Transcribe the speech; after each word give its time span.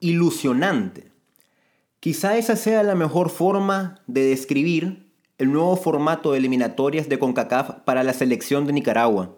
ilusionante. 0.00 1.10
Quizá 2.00 2.36
esa 2.36 2.56
sea 2.56 2.82
la 2.82 2.94
mejor 2.94 3.30
forma 3.30 4.00
de 4.06 4.24
describir 4.24 5.06
el 5.38 5.52
nuevo 5.52 5.76
formato 5.76 6.32
de 6.32 6.38
eliminatorias 6.38 7.08
de 7.08 7.18
CONCACAF 7.18 7.80
para 7.84 8.04
la 8.04 8.12
selección 8.12 8.66
de 8.66 8.72
Nicaragua. 8.72 9.36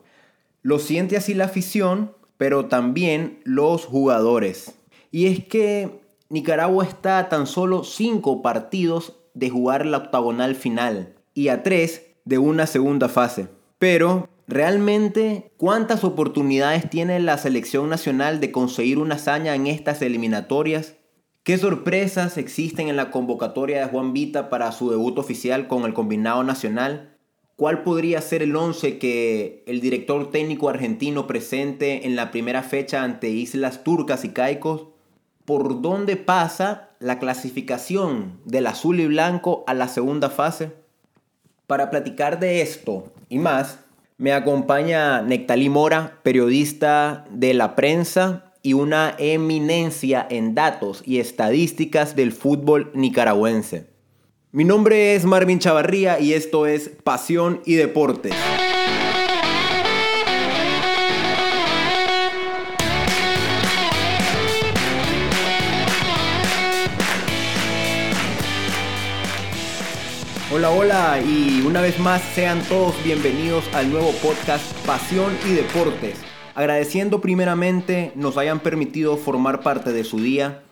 Lo 0.63 0.79
siente 0.79 1.17
así 1.17 1.35
la 1.35 1.47
afición, 1.47 2.13
pero 2.37 2.67
también 2.67 3.41
los 3.45 3.85
jugadores. 3.85 4.75
Y 5.11 5.27
es 5.27 5.45
que 5.45 6.01
Nicaragua 6.29 6.85
está 6.85 7.19
a 7.19 7.29
tan 7.29 7.47
solo 7.47 7.85
5 7.85 8.43
partidos 8.43 9.17
de 9.35 9.51
jugar 9.51 9.87
la 9.87 9.99
octagonal 9.99 10.55
final 10.55 11.15
y 11.35 11.49
a 11.49 11.63
3 11.63 12.03
de 12.25 12.39
una 12.39 12.67
segunda 12.67 13.09
fase. 13.09 13.49
Pero 13.79 14.29
realmente, 14.49 15.53
¿cuántas 15.59 16.03
oportunidades 16.03 16.89
tiene 16.91 17.21
la 17.21 17.39
selección 17.39 17.89
nacional 17.91 18.41
de 18.41 18.51
conseguir 18.51 18.99
una 18.99 19.17
hazaña 19.17 19.55
en 19.55 19.67
estas 19.67 20.03
eliminatorias? 20.03 20.97
¿Qué 21.45 21.57
sorpresas 21.59 22.37
existen 22.39 22.89
en 22.89 22.97
la 22.97 23.11
convocatoria 23.11 23.81
de 23.81 23.91
Juan 23.91 24.13
Vita 24.13 24.51
para 24.51 24.73
su 24.73 24.91
debut 24.91 25.19
oficial 25.19 25.69
con 25.69 25.85
el 25.85 25.95
combinado 25.95 26.43
nacional? 26.45 27.17
¿Cuál 27.57 27.83
podría 27.83 28.21
ser 28.21 28.43
el 28.43 28.55
11 28.55 28.99
que 28.99 29.65
el 29.67 29.81
director 29.81 30.31
técnico 30.31 30.69
argentino 30.69 31.27
presente 31.27 32.07
en 32.07 32.17
la 32.17 32.31
primera 32.31 32.63
fecha 32.63 33.03
ante 33.03 33.31
Islas 33.31 33.83
Turcas 33.83 34.25
y 34.25 34.31
Caicos? 34.31 34.89
¿Por 35.45 35.83
dónde 35.83 36.17
pasa 36.17 36.91
la 37.01 37.19
clasificación 37.19 38.41
del 38.45 38.67
azul 38.67 39.01
y 39.01 39.07
blanco 39.07 39.65
a 39.67 39.75
la 39.75 39.89
segunda 39.89 40.31
fase? 40.31 40.73
Para 41.67 41.91
platicar 41.91 42.39
de 42.39 42.61
esto 42.61 43.13
y 43.29 43.39
más, 43.39 43.81
me 44.19 44.33
acompaña 44.33 45.23
Nectalí 45.23 45.69
Mora, 45.69 46.19
periodista 46.25 47.25
de 47.31 47.55
la 47.55 47.77
prensa 47.77 48.53
y 48.63 48.73
una 48.73 49.15
eminencia 49.17 50.27
en 50.29 50.57
datos 50.57 51.03
y 51.07 51.21
estadísticas 51.21 52.17
del 52.17 52.33
fútbol 52.33 52.91
nicaragüense. 52.95 53.87
Mi 54.51 54.65
nombre 54.65 55.15
es 55.15 55.25
Marvin 55.25 55.61
Chavarría 55.61 56.19
y 56.19 56.33
esto 56.33 56.67
es 56.67 56.91
Pasión 57.05 57.63
y 57.65 57.75
Deportes. 57.75 58.35
Hola, 70.59 70.71
hola 70.73 71.21
y 71.21 71.63
una 71.65 71.81
vez 71.81 72.01
más 72.01 72.21
sean 72.35 72.61
todos 72.65 72.93
bienvenidos 73.05 73.63
al 73.75 73.93
nuevo 73.93 74.11
podcast 74.21 74.65
Pasión 74.85 75.33
y 75.49 75.53
Deportes. 75.53 76.19
Agradeciendo 76.57 77.21
primeramente 77.21 78.11
nos 78.17 78.37
hayan 78.37 78.59
permitido 78.59 79.17
formar 79.17 79.61
parte 79.61 79.93
de 79.93 80.03
su 80.03 80.19
día 80.19 80.65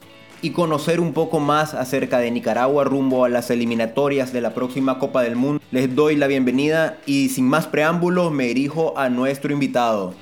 y 0.43 0.51
conocer 0.51 0.99
un 0.99 1.13
poco 1.13 1.39
más 1.39 1.73
acerca 1.73 2.19
de 2.19 2.33
Nicaragua 2.33 2.83
rumbo 2.83 3.25
a 3.25 3.29
las 3.29 3.49
eliminatorias 3.49 4.33
de 4.33 4.41
la 4.41 4.55
próxima 4.55 4.99
Copa 4.99 5.23
del 5.23 5.37
Mundo, 5.37 5.63
les 5.71 5.95
doy 5.95 6.17
la 6.17 6.27
bienvenida 6.27 6.99
y 7.07 7.29
sin 7.29 7.47
más 7.47 7.69
preámbulos 7.69 8.33
me 8.33 8.47
dirijo 8.47 8.99
a 8.99 9.09
nuestro 9.09 9.53
invitado. 9.53 10.15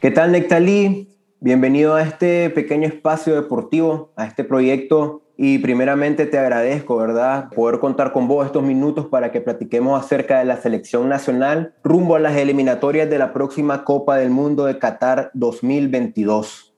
¿Qué 0.00 0.12
tal, 0.12 0.30
Nectalí? 0.30 1.08
Bienvenido 1.40 1.96
a 1.96 2.02
este 2.02 2.50
pequeño 2.50 2.86
espacio 2.86 3.34
deportivo, 3.34 4.12
a 4.14 4.26
este 4.26 4.44
proyecto 4.44 5.22
y 5.36 5.58
primeramente 5.58 6.26
te 6.26 6.38
agradezco, 6.38 6.96
¿verdad? 6.98 7.48
Poder 7.50 7.80
contar 7.80 8.12
con 8.12 8.28
vos 8.28 8.46
estos 8.46 8.62
minutos 8.62 9.06
para 9.06 9.32
que 9.32 9.40
platiquemos 9.40 10.00
acerca 10.00 10.38
de 10.38 10.44
la 10.44 10.56
selección 10.58 11.08
nacional 11.08 11.74
rumbo 11.82 12.14
a 12.14 12.20
las 12.20 12.36
eliminatorias 12.36 13.10
de 13.10 13.18
la 13.18 13.32
próxima 13.32 13.82
Copa 13.82 14.14
del 14.18 14.30
Mundo 14.30 14.66
de 14.66 14.78
Qatar 14.78 15.32
2022. 15.34 16.72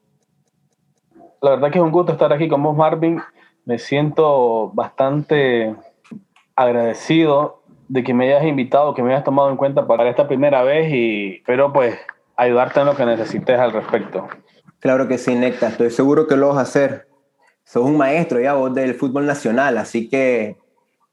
La 1.43 1.51
verdad 1.51 1.71
que 1.71 1.79
es 1.79 1.85
un 1.85 1.93
gusto 1.93 2.13
estar 2.13 2.33
aquí 2.33 2.49
con 2.49 2.63
vos, 2.63 2.75
Marvin. 2.75 3.21
Me 3.67 3.79
siento 3.79 4.71
bastante 4.73 5.77
agradecido 6.57 7.61
de 7.87 8.03
que 8.03 8.15
me 8.15 8.33
hayas 8.33 8.47
invitado, 8.47 8.95
que 8.95 9.03
me 9.03 9.13
hayas 9.13 9.25
tomado 9.25 9.51
en 9.51 9.59
cuenta 9.59 9.87
para 9.87 10.09
esta 10.09 10.27
primera 10.27 10.63
vez 10.63 10.91
y 10.91 11.43
pues 11.45 11.99
ayudarte 12.41 12.81
en 12.81 12.87
lo 12.87 12.97
que 12.97 13.05
necesites 13.05 13.59
al 13.59 13.73
respecto. 13.73 14.29
Claro 14.79 15.07
que 15.09 15.19
sí, 15.19 15.35
Necta. 15.35 15.69
Estoy 15.69 15.91
seguro 15.91 16.27
que 16.27 16.37
lo 16.37 16.49
vas 16.49 16.59
a 16.59 16.63
hacer 16.63 17.11
sos 17.65 17.85
un 17.85 17.97
maestro 17.97 18.41
ya 18.41 18.55
vos 18.55 18.75
del 18.75 18.95
fútbol 18.95 19.27
nacional, 19.27 19.79
así 19.79 20.09
que 20.09 20.57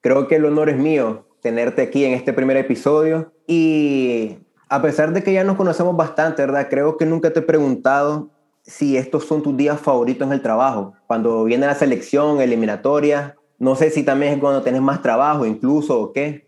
creo 0.02 0.28
que 0.28 0.38
el 0.38 0.46
honor 0.46 0.70
es 0.70 0.78
mío 0.78 1.28
tenerte 1.42 1.84
aquí 1.84 2.04
en 2.04 2.14
este 2.14 2.34
primer 2.34 2.58
episodio. 2.58 3.32
Y 3.46 4.40
a 4.68 4.82
pesar 4.82 5.14
de 5.14 5.22
que 5.22 5.34
ya 5.34 5.44
nos 5.44 5.56
conocemos 5.56 5.96
bastante, 5.96 6.44
¿verdad? 6.44 6.68
Creo 6.68 6.98
que 6.98 7.06
nunca 7.06 7.32
te 7.32 7.40
he 7.40 7.44
preguntado 7.44 8.30
si 8.64 8.98
estos 8.98 9.26
son 9.26 9.44
tus 9.44 9.56
días 9.56 9.80
favoritos 9.80 10.28
en 10.28 10.34
el 10.34 10.42
trabajo. 10.42 10.94
Cuando 11.06 11.44
viene 11.44 11.68
la 11.68 11.76
selección, 11.76 12.42
eliminatoria, 12.42 13.36
no 13.59 13.76
sé 13.76 13.92
si 13.92 14.04
también 14.04 14.34
es 14.34 14.40
cuando 14.40 14.64
tenés 14.64 14.82
más 14.82 15.04
trabajo 15.04 15.46
incluso 15.46 16.00
o 16.02 16.12
qué. 16.12 16.47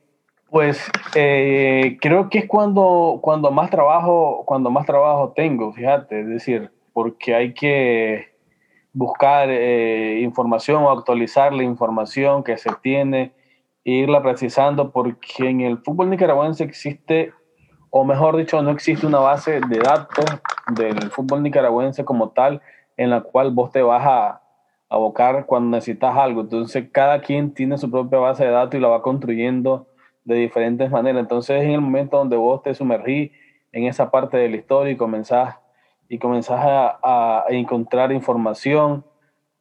Pues 0.51 0.91
eh, 1.13 1.97
creo 2.01 2.29
que 2.29 2.39
es 2.39 2.47
cuando, 2.47 3.19
cuando, 3.21 3.51
más 3.51 3.69
trabajo, 3.69 4.43
cuando 4.45 4.71
más 4.71 4.85
trabajo 4.85 5.33
tengo, 5.35 5.71
fíjate, 5.71 6.21
es 6.21 6.27
decir, 6.27 6.71
porque 6.91 7.35
hay 7.35 7.53
que 7.53 8.29
buscar 8.91 9.49
eh, 9.51 10.21
información 10.21 10.83
o 10.83 10.89
actualizar 10.89 11.53
la 11.53 11.63
información 11.63 12.43
que 12.43 12.57
se 12.57 12.71
tiene 12.81 13.31
e 13.85 13.91
irla 13.91 14.23
precisando 14.23 14.91
porque 14.91 15.49
en 15.49 15.61
el 15.61 15.77
fútbol 15.77 16.09
nicaragüense 16.09 16.63
existe, 16.63 17.31
o 17.91 18.03
mejor 18.03 18.35
dicho, 18.35 18.61
no 18.63 18.71
existe 18.71 19.05
una 19.05 19.19
base 19.19 19.61
de 19.61 19.77
datos 19.77 20.25
del 20.71 21.11
fútbol 21.11 21.43
nicaragüense 21.43 22.03
como 22.03 22.29
tal 22.29 22.61
en 22.97 23.11
la 23.11 23.21
cual 23.21 23.51
vos 23.51 23.71
te 23.71 23.83
vas 23.83 24.03
a 24.03 24.41
abocar 24.89 25.45
cuando 25.45 25.77
necesitas 25.77 26.17
algo. 26.17 26.41
Entonces 26.41 26.89
cada 26.91 27.21
quien 27.21 27.53
tiene 27.53 27.77
su 27.77 27.89
propia 27.91 28.17
base 28.17 28.45
de 28.45 28.51
datos 28.51 28.75
y 28.75 28.81
la 28.81 28.87
va 28.87 29.03
construyendo 29.03 29.88
de 30.29 30.41
diferentes 30.41 30.89
maneras. 30.89 31.21
Entonces 31.21 31.63
en 31.63 31.71
el 31.71 31.81
momento 31.81 32.17
donde 32.17 32.37
vos 32.37 32.61
te 32.61 32.73
sumergís 32.73 33.31
en 33.71 33.85
esa 33.85 34.09
parte 34.09 34.37
de 34.37 34.49
la 34.49 34.57
historia 34.57 34.93
y 34.93 34.97
comenzás 34.97 35.55
y 36.07 36.17
comenzás 36.17 36.59
a, 36.61 37.45
encontrar 37.49 38.11
información 38.11 39.05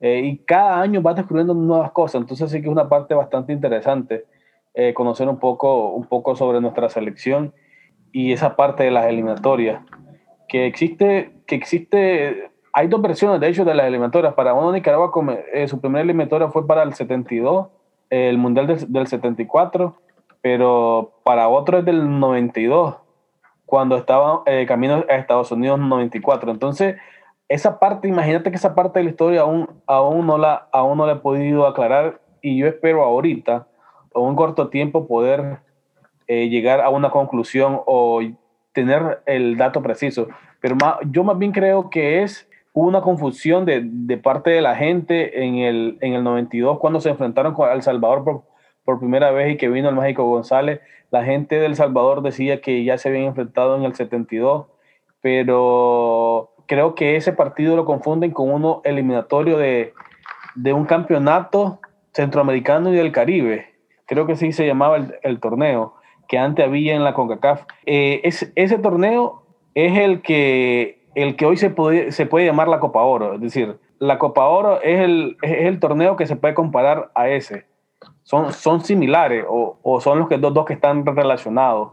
eh, 0.00 0.20
y 0.24 0.38
cada 0.38 0.80
año 0.80 1.02
vas 1.02 1.16
descubriendo 1.16 1.54
nuevas 1.54 1.92
cosas. 1.92 2.20
Entonces 2.20 2.50
sí 2.50 2.60
que 2.60 2.68
es 2.68 2.72
una 2.72 2.88
parte 2.88 3.14
bastante 3.14 3.52
interesante 3.52 4.24
eh, 4.74 4.94
conocer 4.94 5.28
un 5.28 5.38
poco, 5.38 5.92
un 5.92 6.06
poco 6.06 6.36
sobre 6.36 6.60
nuestra 6.60 6.88
selección 6.88 7.52
y 8.12 8.32
esa 8.32 8.56
parte 8.56 8.84
de 8.84 8.90
las 8.90 9.06
eliminatorias. 9.06 9.82
Que 10.48 10.66
existe, 10.66 11.32
que 11.46 11.54
existe, 11.54 12.50
hay 12.72 12.88
dos 12.88 13.02
versiones 13.02 13.40
de 13.40 13.48
hecho 13.48 13.64
de 13.66 13.74
las 13.74 13.86
eliminatorias. 13.86 14.32
Para 14.34 14.54
uno 14.54 14.72
Nicaragua, 14.72 15.10
eh, 15.52 15.68
su 15.68 15.80
primera 15.80 16.02
eliminatoria 16.02 16.48
fue 16.48 16.66
para 16.66 16.82
el 16.82 16.94
72, 16.94 17.68
el 18.08 18.38
Mundial 18.38 18.66
del, 18.66 18.90
del 18.90 19.06
74, 19.06 19.96
pero 20.40 21.20
para 21.24 21.48
otro 21.48 21.78
es 21.78 21.84
del 21.84 22.18
92 22.20 22.96
cuando 23.66 23.96
estaba 23.96 24.42
eh, 24.46 24.64
camino 24.66 25.04
a 25.08 25.16
Estados 25.16 25.52
Unidos 25.52 25.78
94. 25.78 26.50
Entonces, 26.50 26.96
esa 27.48 27.78
parte, 27.78 28.08
imagínate 28.08 28.50
que 28.50 28.56
esa 28.56 28.74
parte 28.74 28.98
de 28.98 29.04
la 29.04 29.10
historia 29.10 29.40
aún, 29.42 29.68
aún, 29.86 30.26
no, 30.26 30.38
la, 30.38 30.68
aún 30.72 30.98
no 30.98 31.06
la 31.06 31.14
he 31.14 31.16
podido 31.16 31.66
aclarar 31.66 32.20
y 32.40 32.58
yo 32.58 32.66
espero 32.66 33.04
ahorita, 33.04 33.66
en 34.14 34.22
un 34.22 34.36
corto 34.36 34.68
tiempo, 34.68 35.06
poder 35.06 35.58
eh, 36.26 36.48
llegar 36.48 36.80
a 36.80 36.88
una 36.88 37.10
conclusión 37.10 37.80
o 37.86 38.20
tener 38.72 39.22
el 39.26 39.56
dato 39.56 39.82
preciso. 39.82 40.28
Pero 40.60 40.76
yo 41.10 41.24
más 41.24 41.38
bien 41.38 41.52
creo 41.52 41.90
que 41.90 42.22
es 42.22 42.48
una 42.72 43.00
confusión 43.00 43.64
de, 43.64 43.82
de, 43.84 44.16
parte 44.18 44.50
de 44.50 44.60
la 44.60 44.76
gente 44.76 45.44
en 45.44 45.56
el, 45.56 45.98
en 46.00 46.14
el 46.14 46.24
92 46.24 46.78
cuando 46.78 47.00
se 47.00 47.10
enfrentaron 47.10 47.54
con 47.54 47.70
El 47.70 47.82
Salvador 47.82 48.42
por 48.88 49.00
primera 49.00 49.30
vez 49.32 49.52
y 49.52 49.58
que 49.58 49.68
vino 49.68 49.90
el 49.90 49.94
Mágico 49.94 50.24
González. 50.24 50.80
La 51.10 51.22
gente 51.22 51.60
del 51.60 51.76
Salvador 51.76 52.22
decía 52.22 52.62
que 52.62 52.84
ya 52.84 52.96
se 52.96 53.10
habían 53.10 53.24
enfrentado 53.24 53.76
en 53.76 53.82
el 53.82 53.94
72, 53.94 54.64
pero 55.20 56.54
creo 56.64 56.94
que 56.94 57.16
ese 57.16 57.34
partido 57.34 57.76
lo 57.76 57.84
confunden 57.84 58.30
con 58.30 58.50
uno 58.50 58.80
eliminatorio 58.84 59.58
de, 59.58 59.92
de 60.54 60.72
un 60.72 60.86
campeonato 60.86 61.80
centroamericano 62.14 62.90
y 62.90 62.96
del 62.96 63.12
Caribe. 63.12 63.66
Creo 64.06 64.26
que 64.26 64.36
sí 64.36 64.52
se 64.52 64.66
llamaba 64.66 64.96
el, 65.22 65.38
torneo 65.38 65.92
que 66.26 66.38
antes 66.38 66.64
había 66.64 66.94
en 66.94 67.04
la 67.04 67.12
CONCACAF. 67.12 67.66
Eh, 67.84 68.22
es, 68.24 68.50
ese 68.56 68.78
torneo 68.78 69.42
es 69.74 69.98
el 69.98 70.22
que, 70.22 71.02
el 71.14 71.36
que 71.36 71.44
hoy 71.44 71.58
se 71.58 71.68
puede, 71.68 72.10
se 72.10 72.24
puede 72.24 72.46
llamar 72.46 72.68
la 72.68 72.80
Copa 72.80 73.02
Oro. 73.02 73.34
Es 73.34 73.42
decir, 73.42 73.76
la 73.98 74.16
Copa 74.18 74.46
Oro 74.46 74.80
es 74.80 75.00
el, 75.00 75.36
es 75.42 75.66
el 75.66 75.78
torneo 75.78 76.16
que 76.16 76.26
se 76.26 76.36
puede 76.36 76.54
comparar 76.54 77.10
a 77.14 77.28
ese 77.28 77.66
son, 78.28 78.52
son 78.52 78.82
similares 78.82 79.46
o, 79.48 79.78
o 79.82 80.00
son 80.02 80.18
los 80.18 80.28
que, 80.28 80.36
dos, 80.36 80.52
dos 80.52 80.66
que 80.66 80.74
están 80.74 81.06
relacionados. 81.06 81.92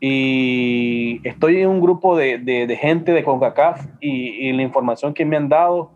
Y 0.00 1.20
estoy 1.28 1.60
en 1.60 1.68
un 1.68 1.82
grupo 1.82 2.16
de, 2.16 2.38
de, 2.38 2.74
gente 2.74 3.12
de 3.12 3.22
CONCACAF 3.22 3.84
y, 4.00 4.48
y, 4.48 4.52
la 4.54 4.62
información 4.62 5.12
que 5.12 5.26
me 5.26 5.36
han 5.36 5.50
dado 5.50 5.90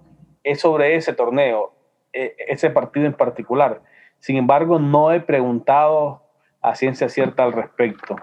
es 0.45 0.61
sobre 0.61 0.95
ese 0.97 1.15
torneo, 1.15 1.73
e, 2.13 2.37
ese 2.49 2.69
partido 2.69 3.07
en 3.07 3.15
particular. 3.15 3.81
Sin 4.19 4.37
embargo, 4.37 4.79
no 4.79 5.11
he 5.11 5.21
preguntado 5.21 6.23
a 6.61 6.75
ciencia 6.75 7.09
cierta 7.09 7.45
al 7.45 7.55
respecto. 7.55 8.17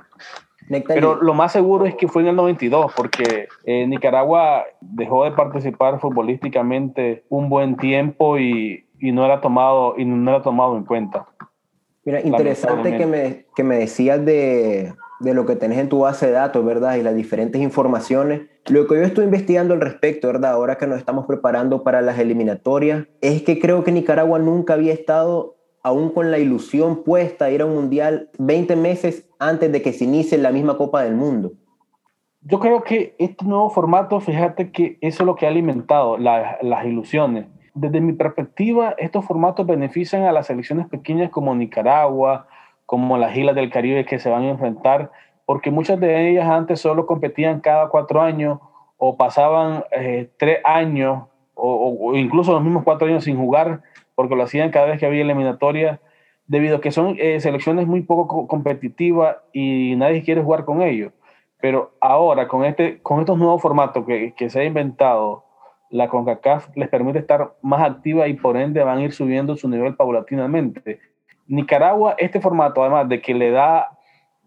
Pero 0.88 1.16
lo 1.16 1.34
más 1.34 1.52
seguro 1.52 1.88
es 1.88 1.96
que 1.96 2.08
fue 2.08 2.22
en 2.22 2.28
el 2.30 2.36
92, 2.36 2.94
porque 2.96 3.48
eh, 3.66 3.88
Nicaragua 3.88 4.66
dejó 4.82 5.24
de 5.24 5.32
participar 5.32 6.00
futbolísticamente 6.00 7.24
un 7.30 7.50
buen 7.50 7.76
tiempo 7.76 8.38
y, 8.38 8.86
no, 9.12 9.26
era 9.26 9.42
tomado, 9.42 9.96
y 9.98 10.06
no 10.06 10.30
era 10.30 10.42
tomado 10.42 10.78
en 10.78 10.84
cuenta. 10.84 11.28
Mira, 12.06 12.22
interesante 12.22 12.98
que 12.98 13.06
me, 13.06 13.46
que 13.56 13.64
me 13.64 13.78
decías 13.78 14.24
de, 14.26 14.94
de 15.20 15.34
lo 15.34 15.46
que 15.46 15.56
tenés 15.56 15.80
en 15.80 15.90
tu 15.90 16.00
base 16.00 16.28
de 16.28 16.34
datos, 16.34 16.64
¿verdad? 16.66 16.96
Y 16.96 17.02
las 17.02 17.16
diferentes 17.16 17.62
informaciones. 17.62 18.42
Lo 18.70 18.88
que 18.88 18.96
yo 18.96 19.02
estoy 19.04 19.26
investigando 19.26 19.74
al 19.74 19.82
respecto, 19.82 20.28
¿verdad? 20.28 20.52
Ahora 20.52 20.78
que 20.78 20.86
nos 20.86 20.98
estamos 20.98 21.26
preparando 21.26 21.84
para 21.84 22.02
las 22.02 22.20
eliminatorias, 22.20 23.08
es 23.22 23.42
que 23.44 23.60
creo 23.60 23.84
que 23.84 23.92
Nicaragua 23.92 24.40
nunca 24.40 24.74
había 24.74 24.94
estado 24.94 25.56
aún 25.82 26.10
con 26.10 26.32
la 26.32 26.40
ilusión 26.40 27.04
puesta 27.04 27.52
ir 27.52 27.62
a 27.62 27.66
un 27.66 27.76
mundial 27.76 28.30
20 28.40 28.76
meses 28.76 29.30
antes 29.40 29.72
de 29.72 29.82
que 29.82 29.94
se 29.94 30.06
inicie 30.06 30.38
la 30.38 30.52
misma 30.52 30.78
Copa 30.78 31.04
del 31.04 31.16
Mundo. 31.16 31.54
Yo 32.42 32.60
creo 32.60 32.84
que 32.84 33.16
este 33.20 33.46
nuevo 33.46 33.70
formato, 33.70 34.20
fíjate 34.20 34.72
que 34.72 34.98
eso 35.02 35.24
es 35.24 35.26
lo 35.26 35.36
que 35.36 35.46
ha 35.46 35.50
alimentado 35.50 36.18
las 36.18 36.86
ilusiones. 36.86 37.48
Desde 37.74 38.02
mi 38.02 38.14
perspectiva, 38.14 38.94
estos 38.98 39.26
formatos 39.26 39.66
benefician 39.66 40.24
a 40.24 40.32
las 40.32 40.48
selecciones 40.48 40.88
pequeñas 40.88 41.32
como 41.32 41.56
Nicaragua, 41.56 42.48
como 42.86 43.18
las 43.18 43.36
islas 43.36 43.56
del 43.56 43.72
Caribe 43.72 44.06
que 44.06 44.20
se 44.20 44.30
van 44.30 44.44
a 44.44 44.50
enfrentar, 44.50 45.12
porque 45.46 45.72
muchas 45.72 46.00
de 46.00 46.30
ellas 46.30 46.48
antes 46.48 46.80
solo 46.80 47.06
competían 47.06 47.62
cada 47.62 47.90
cuatro 47.90 48.22
años 48.22 48.60
o 48.98 49.18
pasaban 49.18 49.84
eh, 49.92 50.30
tres 50.38 50.60
años 50.64 51.24
o, 51.56 52.16
incluso 52.16 52.54
los 52.54 52.64
mismos 52.64 52.84
cuatro 52.84 53.08
años 53.08 53.24
sin 53.24 53.38
jugar, 53.38 53.82
porque 54.16 54.36
lo 54.36 54.44
hacían 54.44 54.72
cada 54.72 54.88
vez 54.88 55.00
que 55.00 55.06
había 55.06 55.22
eliminatoria, 55.22 56.00
debido 56.48 56.78
a 56.78 56.82
que 56.82 56.92
son 56.92 57.16
eh, 57.20 57.40
selecciones 57.40 57.88
muy 57.88 58.02
poco 58.02 58.48
competitivas 58.48 59.38
y 59.54 59.96
nadie 59.96 60.24
quiere 60.24 60.44
jugar 60.44 60.66
con 60.66 60.82
ellos. 60.82 61.12
Pero 61.62 61.94
ahora, 62.02 62.48
con, 62.48 62.66
este, 62.66 63.02
con 63.02 63.20
estos 63.20 63.38
nuevos 63.38 63.62
formatos 63.62 64.06
que, 64.06 64.34
que 64.36 64.50
se 64.50 64.60
ha 64.60 64.64
inventado, 64.66 65.46
la 65.94 66.08
CONCACAF 66.08 66.76
les 66.76 66.90
permite 66.90 67.20
estar 67.20 67.54
más 67.62 67.82
activa 67.84 68.28
y 68.28 68.34
por 68.34 68.58
ende 68.58 68.84
van 68.84 68.98
a 68.98 69.04
ir 69.04 69.14
subiendo 69.14 69.56
su 69.56 69.70
nivel 69.70 69.96
paulatinamente. 69.96 71.00
Nicaragua, 71.46 72.16
este 72.18 72.42
formato, 72.42 72.82
además 72.82 73.08
de 73.10 73.22
que 73.22 73.36
le 73.36 73.52
da, 73.52 73.90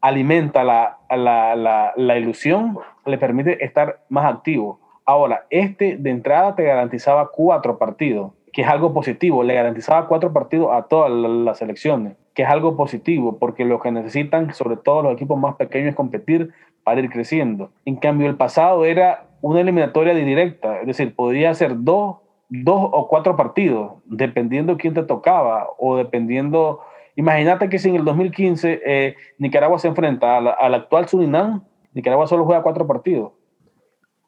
alimenta 0.00 0.64
la, 0.64 0.98
la, 1.08 1.92
la, 1.94 2.18
ilusión, 2.18 2.76
le 3.04 3.16
permite 3.16 3.64
estar 3.64 4.00
más 4.08 4.26
activo. 4.26 4.80
Ahora, 5.04 5.46
este 5.50 5.96
de 5.96 6.10
entrada 6.10 6.56
te 6.56 6.64
garantizaba 6.64 7.30
cuatro 7.30 7.78
partidos, 7.78 8.32
que 8.52 8.62
es 8.62 8.68
algo 8.68 8.92
positivo. 8.92 9.44
Le 9.44 9.54
garantizaba 9.54 10.08
cuatro 10.08 10.32
partidos 10.32 10.72
a 10.72 10.82
todas 10.82 11.12
las 11.12 11.58
selecciones, 11.58 12.16
que 12.34 12.42
es 12.42 12.48
algo 12.48 12.76
positivo, 12.76 13.38
porque 13.38 13.64
lo 13.64 13.78
que 13.78 13.92
necesitan, 13.92 14.52
sobre 14.52 14.78
todo 14.78 15.02
los 15.02 15.12
equipos 15.12 15.38
más 15.38 15.54
pequeños, 15.54 15.90
es 15.90 15.94
competir 15.94 16.52
para 16.86 17.00
ir 17.00 17.10
creciendo. 17.10 17.72
En 17.84 17.96
cambio, 17.96 18.28
el 18.28 18.36
pasado 18.36 18.84
era 18.84 19.26
una 19.40 19.60
eliminatoria 19.60 20.14
directa, 20.14 20.80
es 20.80 20.86
decir, 20.86 21.16
podría 21.16 21.52
ser 21.52 21.72
dos 21.82 22.18
dos 22.48 22.90
o 22.92 23.08
cuatro 23.08 23.34
partidos, 23.34 23.94
dependiendo 24.04 24.76
quién 24.76 24.94
te 24.94 25.02
tocaba 25.02 25.68
o 25.78 25.96
dependiendo... 25.96 26.78
Imagínate 27.16 27.68
que 27.68 27.80
si 27.80 27.88
en 27.88 27.96
el 27.96 28.04
2015 28.04 28.82
eh, 28.86 29.16
Nicaragua 29.38 29.80
se 29.80 29.88
enfrenta 29.88 30.36
al, 30.36 30.74
actual 30.74 31.08
Surinam, 31.08 31.64
Nicaragua 31.92 32.28
solo 32.28 32.44
juega 32.44 32.62
cuatro 32.62 32.86
partidos. 32.86 33.32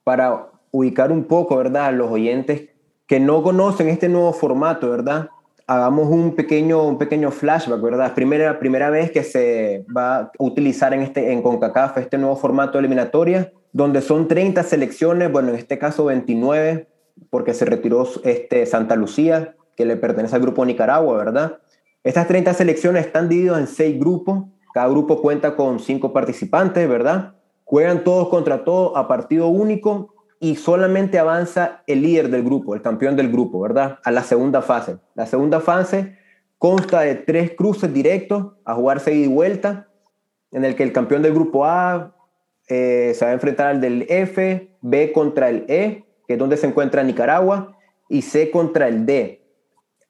Para 0.02 0.48
ubicar 0.72 1.12
un 1.12 1.22
poco, 1.22 1.58
¿verdad? 1.58 1.92
Los 1.92 2.10
oyentes 2.10 2.70
que 3.06 3.20
no 3.20 3.40
conocen 3.44 3.88
este 3.88 4.08
nuevo 4.08 4.32
formato, 4.32 4.90
¿verdad? 4.90 5.30
Hagamos 5.68 6.08
un 6.08 6.34
pequeño, 6.34 6.82
un 6.82 6.98
pequeño 6.98 7.30
flashback, 7.30 7.80
¿verdad? 7.80 8.14
Primera, 8.14 8.58
primera 8.58 8.90
vez 8.90 9.12
que 9.12 9.22
se 9.22 9.84
va 9.94 10.16
a 10.16 10.32
utilizar 10.38 10.92
en, 10.94 11.02
este, 11.02 11.30
en 11.32 11.42
CONCACAF 11.42 11.98
este 11.98 12.18
nuevo 12.18 12.36
formato 12.36 12.72
de 12.72 12.80
eliminatoria, 12.80 13.52
donde 13.72 14.00
son 14.00 14.26
30 14.26 14.62
selecciones, 14.62 15.30
bueno, 15.30 15.50
en 15.50 15.56
este 15.56 15.78
caso 15.78 16.06
29 16.06 16.88
porque 17.30 17.54
se 17.54 17.64
retiró 17.64 18.06
este 18.24 18.66
Santa 18.66 18.96
Lucía, 18.96 19.56
que 19.76 19.84
le 19.84 19.96
pertenece 19.96 20.34
al 20.34 20.42
grupo 20.42 20.64
Nicaragua, 20.64 21.16
¿verdad? 21.16 21.58
Estas 22.04 22.26
30 22.26 22.54
selecciones 22.54 23.06
están 23.06 23.28
divididas 23.28 23.58
en 23.58 23.66
seis 23.66 23.98
grupos, 23.98 24.44
cada 24.72 24.88
grupo 24.88 25.20
cuenta 25.20 25.56
con 25.56 25.80
cinco 25.80 26.12
participantes, 26.12 26.88
¿verdad? 26.88 27.34
Juegan 27.64 28.04
todos 28.04 28.28
contra 28.28 28.64
todos 28.64 28.92
a 28.96 29.08
partido 29.08 29.48
único 29.48 30.14
y 30.40 30.56
solamente 30.56 31.18
avanza 31.18 31.82
el 31.86 32.02
líder 32.02 32.30
del 32.30 32.42
grupo, 32.42 32.74
el 32.74 32.82
campeón 32.82 33.16
del 33.16 33.30
grupo, 33.30 33.60
¿verdad? 33.60 33.98
A 34.04 34.10
la 34.10 34.22
segunda 34.22 34.62
fase. 34.62 34.98
La 35.14 35.26
segunda 35.26 35.60
fase 35.60 36.16
consta 36.58 37.00
de 37.00 37.14
tres 37.14 37.52
cruces 37.56 37.92
directos 37.92 38.52
a 38.64 38.74
jugar 38.74 39.00
seguida 39.00 39.26
y 39.26 39.28
vuelta, 39.28 39.88
en 40.50 40.64
el 40.64 40.76
que 40.76 40.82
el 40.82 40.92
campeón 40.92 41.22
del 41.22 41.34
grupo 41.34 41.64
A 41.64 42.14
eh, 42.68 43.12
se 43.14 43.24
va 43.24 43.30
a 43.30 43.34
enfrentar 43.34 43.68
al 43.68 43.80
del 43.80 44.06
F, 44.08 44.76
B 44.80 45.12
contra 45.12 45.50
el 45.50 45.64
E 45.68 46.04
que 46.28 46.34
es 46.34 46.38
donde 46.38 46.58
se 46.58 46.66
encuentra 46.66 47.02
Nicaragua, 47.02 47.74
y 48.08 48.22
C 48.22 48.50
contra 48.50 48.86
el 48.86 49.06
D. 49.06 49.42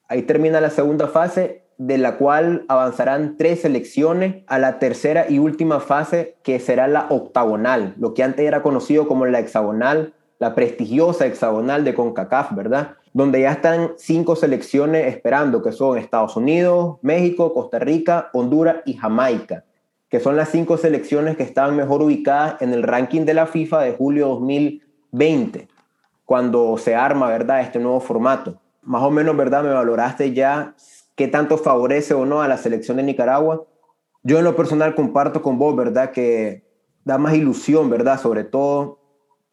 Ahí 0.08 0.22
termina 0.22 0.60
la 0.60 0.70
segunda 0.70 1.06
fase, 1.06 1.62
de 1.78 1.96
la 1.96 2.16
cual 2.16 2.64
avanzarán 2.66 3.36
tres 3.36 3.60
selecciones 3.60 4.42
a 4.48 4.58
la 4.58 4.80
tercera 4.80 5.26
y 5.28 5.38
última 5.38 5.78
fase, 5.78 6.36
que 6.42 6.58
será 6.58 6.88
la 6.88 7.06
octagonal, 7.08 7.94
lo 7.98 8.14
que 8.14 8.24
antes 8.24 8.44
era 8.44 8.62
conocido 8.62 9.06
como 9.06 9.26
la 9.26 9.38
hexagonal, 9.38 10.12
la 10.38 10.54
prestigiosa 10.54 11.26
hexagonal 11.26 11.84
de 11.84 11.94
CONCACAF, 11.94 12.54
¿verdad? 12.54 12.96
Donde 13.12 13.40
ya 13.40 13.52
están 13.52 13.92
cinco 13.96 14.36
selecciones 14.36 15.06
esperando, 15.06 15.62
que 15.62 15.72
son 15.72 15.98
Estados 15.98 16.36
Unidos, 16.36 16.98
México, 17.02 17.52
Costa 17.52 17.78
Rica, 17.78 18.30
Honduras 18.32 18.76
y 18.84 18.94
Jamaica, 18.94 19.64
que 20.08 20.20
son 20.20 20.36
las 20.36 20.50
cinco 20.50 20.76
selecciones 20.76 21.36
que 21.36 21.42
estaban 21.42 21.76
mejor 21.76 22.02
ubicadas 22.02 22.62
en 22.62 22.72
el 22.72 22.82
ranking 22.82 23.24
de 23.24 23.34
la 23.34 23.46
FIFA 23.46 23.80
de 23.80 23.92
julio 23.92 24.28
2020 24.28 25.68
cuando 26.24 26.76
se 26.76 26.94
arma, 26.94 27.28
¿verdad?, 27.28 27.62
este 27.62 27.78
nuevo 27.78 28.00
formato. 28.00 28.60
Más 28.82 29.02
o 29.02 29.10
menos, 29.10 29.34
¿verdad?, 29.34 29.62
me 29.62 29.70
valoraste 29.70 30.34
ya 30.34 30.74
qué 31.16 31.26
tanto 31.26 31.56
favorece 31.56 32.12
o 32.12 32.26
no 32.26 32.42
a 32.42 32.48
la 32.48 32.58
selección 32.58 32.98
de 32.98 33.02
Nicaragua. 33.02 33.64
Yo 34.22 34.38
en 34.38 34.44
lo 34.44 34.54
personal 34.54 34.94
comparto 34.94 35.40
con 35.40 35.58
vos, 35.58 35.74
¿verdad?, 35.74 36.10
que 36.12 36.64
da 37.04 37.16
más 37.16 37.32
ilusión, 37.32 37.88
¿verdad? 37.88 38.20
Sobre 38.20 38.44
todo, 38.44 38.98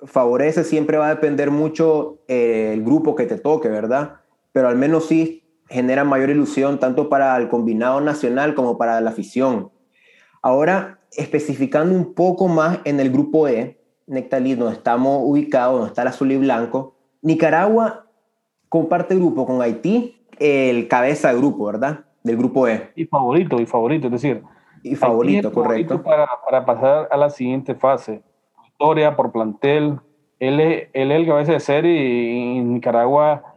favorece, 0.04 0.64
siempre 0.64 0.98
va 0.98 1.08
a 1.08 1.16
depender 1.16 1.52
mucho 1.52 2.20
eh, 2.28 2.72
el 2.74 2.84
grupo 2.84 3.16
que 3.16 3.26
te 3.26 3.38
toque, 3.38 3.70
¿verdad? 3.70 4.18
Pero 4.52 4.68
al 4.68 4.76
menos 4.76 5.08
sí 5.08 5.44
genera 5.68 6.04
mayor 6.04 6.30
ilusión 6.30 6.80
tanto 6.80 7.10
para 7.10 7.36
el 7.38 7.50
combinado 7.50 8.02
nacional 8.02 8.56
como 8.56 8.78
para 8.78 9.02
la 9.02 9.10
afición. 9.10 9.72
Ahora, 10.42 11.00
especificando 11.12 11.96
un 11.96 12.14
poco 12.14 12.48
más 12.48 12.80
en 12.84 13.00
el 13.00 13.12
grupo 13.12 13.48
E, 13.48 13.80
Nectalí, 14.08 14.54
donde 14.54 14.76
estamos 14.76 15.22
ubicados, 15.24 15.74
donde 15.74 15.88
está 15.88 16.04
el 16.04 16.10
azul 16.10 16.32
y 16.32 16.38
blanco. 16.38 16.96
Nicaragua 17.24 18.06
comparte 18.70 19.16
grupo 19.16 19.46
con 19.48 19.62
Haití, 19.62 20.22
el 20.38 20.88
cabeza 20.88 21.30
de 21.30 21.38
grupo, 21.40 21.66
¿verdad? 21.66 22.06
Del 22.24 22.38
grupo 22.38 22.68
E. 22.68 22.92
Y 22.96 23.06
favorito, 23.06 23.60
y 23.60 23.66
favorito, 23.66 24.08
es 24.08 24.14
decir. 24.14 24.44
Y 24.84 24.96
favorito, 24.96 25.52
correcto. 25.52 26.04
Para, 26.04 26.28
para, 26.48 26.66
pasar 26.66 27.08
a 27.10 27.18
la 27.18 27.32
siguiente 27.32 27.74
fase. 27.74 28.22
Historia 28.78 29.16
por 29.16 29.32
plantel. 29.32 30.02
Él 30.38 30.60
es, 30.60 30.90
él 30.92 31.12
es 31.12 31.18
el 31.22 31.26
cabeza 31.26 31.54
de 31.54 31.62
serie 31.62 31.94
y, 31.94 32.60
Nicaragua. 32.60 33.56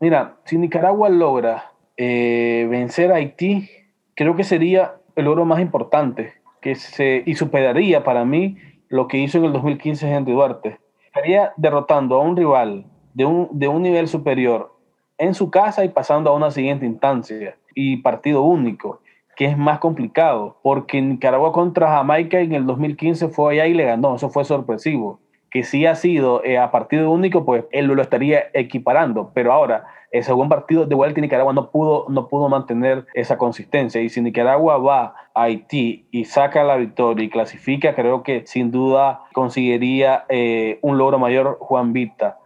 Mira, 0.00 0.38
si 0.44 0.58
Nicaragua 0.58 1.08
logra 1.08 1.70
eh, 1.96 2.66
vencer 2.68 3.12
a 3.12 3.16
Haití, 3.16 3.70
creo 4.16 4.34
que 4.34 4.42
sería 4.42 4.96
el 5.14 5.26
logro 5.26 5.44
más 5.44 5.60
importante 5.60 6.32
que 6.60 6.74
se, 6.74 7.22
y 7.24 7.36
superaría 7.36 8.02
para 8.02 8.24
mí 8.24 8.58
lo 8.88 9.06
que 9.06 9.18
hizo 9.18 9.38
en 9.38 9.44
el 9.44 9.52
2015 9.52 10.12
Henry 10.12 10.32
Duarte. 10.32 10.80
Estaría 11.06 11.52
derrotando 11.56 12.16
a 12.16 12.22
un 12.22 12.36
rival 12.36 12.86
de 13.14 13.24
un, 13.24 13.48
de 13.52 13.68
un 13.68 13.82
nivel 13.82 14.08
superior 14.08 14.74
en 15.16 15.34
su 15.34 15.48
casa 15.48 15.84
y 15.84 15.90
pasando 15.90 16.30
a 16.30 16.34
una 16.34 16.50
siguiente 16.50 16.86
instancia 16.86 17.56
y 17.72 17.98
partido 17.98 18.42
único, 18.42 19.00
que 19.36 19.44
es 19.44 19.56
más 19.56 19.78
complicado, 19.78 20.58
porque 20.62 21.00
Nicaragua 21.00 21.52
contra 21.52 21.88
Jamaica 21.88 22.40
en 22.40 22.52
el 22.52 22.66
2015 22.66 23.28
fue 23.28 23.52
allá 23.52 23.66
y 23.66 23.74
le 23.74 23.84
ganó, 23.84 24.16
eso 24.16 24.30
fue 24.30 24.44
sorpresivo. 24.44 25.20
Que 25.50 25.62
sí 25.62 25.86
ha 25.86 25.94
sido 25.94 26.42
eh, 26.44 26.58
a 26.58 26.70
partido 26.70 27.10
único, 27.10 27.44
pues 27.44 27.64
él 27.70 27.86
lo 27.86 28.02
estaría 28.02 28.46
equiparando, 28.52 29.30
pero 29.34 29.52
ahora 29.52 29.86
el 30.10 30.24
segundo 30.24 30.54
partido 30.54 30.86
de 30.86 30.94
vuelta 30.94 31.20
Nicaragua 31.20 31.52
no 31.52 31.70
pudo, 31.70 32.06
no 32.08 32.28
pudo 32.28 32.48
mantener 32.48 33.06
esa 33.14 33.36
consistencia. 33.36 34.00
Y 34.00 34.08
si 34.08 34.20
Nicaragua 34.22 34.78
va 34.78 35.14
a 35.34 35.42
Haití 35.42 36.06
y 36.10 36.24
saca 36.24 36.64
la 36.64 36.76
victoria 36.76 37.24
y 37.24 37.30
clasifica, 37.30 37.94
creo 37.94 38.22
que 38.22 38.46
sin 38.46 38.70
duda 38.70 39.20
conseguiría 39.34 40.24
eh, 40.28 40.78
un 40.82 40.98
logro 40.98 41.18
mayor 41.18 41.58
Juan 41.60 41.92
Vita. 41.92 42.38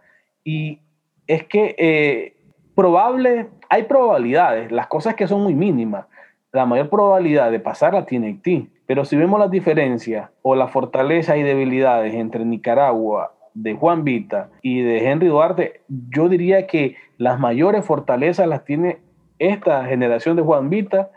Y 0.43 0.79
es 1.27 1.45
que 1.45 1.75
eh, 1.77 2.35
probable, 2.75 3.47
hay 3.69 3.83
probabilidades, 3.83 4.71
las 4.71 4.87
cosas 4.87 5.15
que 5.15 5.27
son 5.27 5.41
muy 5.41 5.53
mínimas. 5.53 6.05
La 6.51 6.65
mayor 6.65 6.89
probabilidad 6.89 7.49
de 7.49 7.59
pasar 7.59 7.93
la 7.93 8.05
tiene 8.05 8.27
Haití. 8.27 8.69
Pero 8.85 9.05
si 9.05 9.15
vemos 9.15 9.39
las 9.39 9.49
diferencias 9.49 10.29
o 10.41 10.55
las 10.55 10.71
fortalezas 10.71 11.37
y 11.37 11.43
debilidades 11.43 12.13
entre 12.13 12.43
Nicaragua 12.43 13.33
de 13.53 13.73
Juan 13.73 14.03
Vita 14.03 14.49
y 14.61 14.81
de 14.81 15.09
Henry 15.09 15.27
Duarte, 15.27 15.81
yo 15.87 16.27
diría 16.27 16.67
que 16.67 16.97
las 17.17 17.39
mayores 17.39 17.85
fortalezas 17.85 18.47
las 18.47 18.65
tiene 18.65 18.99
esta 19.39 19.85
generación 19.85 20.35
de 20.35 20.41
Juan 20.41 20.69
Vita 20.69 21.11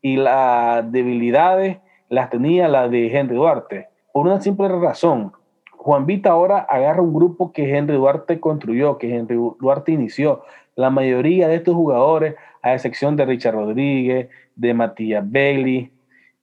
y 0.00 0.16
las 0.16 0.90
debilidades 0.90 1.78
las 2.08 2.30
tenía 2.30 2.66
la 2.68 2.88
de 2.88 3.14
Henry 3.14 3.36
Duarte. 3.36 3.88
Por 4.12 4.26
una 4.26 4.40
simple 4.40 4.68
razón, 4.68 5.32
Juan 5.72 6.06
Vita 6.06 6.30
ahora 6.30 6.58
agarra 6.60 7.02
un 7.02 7.12
grupo 7.12 7.52
que 7.52 7.76
Henry 7.76 7.94
Duarte 7.96 8.40
construyó, 8.40 8.96
que 8.98 9.14
Henry 9.14 9.36
Duarte 9.60 9.92
inició. 9.92 10.44
La 10.76 10.90
mayoría 10.90 11.48
de 11.48 11.56
estos 11.56 11.74
jugadores, 11.74 12.36
a 12.62 12.74
excepción 12.74 13.16
de 13.16 13.26
Richard 13.26 13.54
Rodríguez, 13.54 14.28
de 14.58 14.74
Matías 14.74 15.24
Bailey, 15.30 15.90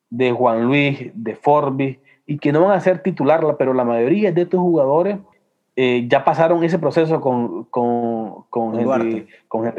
de 0.10 0.32
Juan 0.32 0.66
Luis, 0.66 1.12
de 1.14 1.36
Forbis, 1.36 2.00
y 2.26 2.40
que 2.40 2.52
no 2.52 2.62
van 2.62 2.72
a 2.72 2.80
ser 2.80 3.04
titular, 3.04 3.44
pero 3.60 3.74
la 3.74 3.84
mayoría 3.84 4.32
de 4.32 4.44
estos 4.44 4.60
jugadores 4.60 5.18
eh, 5.76 6.06
ya 6.08 6.24
pasaron 6.24 6.64
ese 6.64 6.80
proceso 6.80 7.22
con, 7.22 7.66
con, 7.66 8.44
con, 8.50 8.80
Henry, 8.80 9.28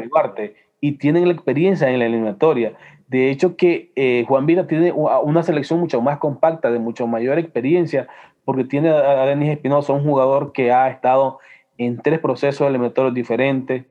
Duarte 0.07 0.55
y 0.79 0.93
tienen 0.93 1.25
la 1.25 1.33
experiencia 1.33 1.89
en 1.89 1.99
la 1.99 2.05
eliminatoria. 2.05 2.73
De 3.07 3.31
hecho, 3.31 3.55
que 3.55 3.91
eh, 3.95 4.23
Juan 4.27 4.45
Vida 4.45 4.67
tiene 4.67 4.91
una 4.91 5.41
selección 5.41 5.79
mucho 5.79 6.01
más 6.01 6.19
compacta, 6.19 6.69
de 6.69 6.77
mucho 6.77 7.07
mayor 7.07 7.39
experiencia, 7.39 8.07
porque 8.45 8.63
tiene 8.63 8.89
a 8.89 9.25
Denis 9.25 9.49
Espinosa, 9.49 9.93
un 9.93 10.03
jugador 10.03 10.51
que 10.51 10.71
ha 10.71 10.89
estado 10.89 11.39
en 11.77 11.97
tres 11.97 12.19
procesos 12.19 12.67
eliminatorios 12.67 13.13
diferentes 13.13 13.85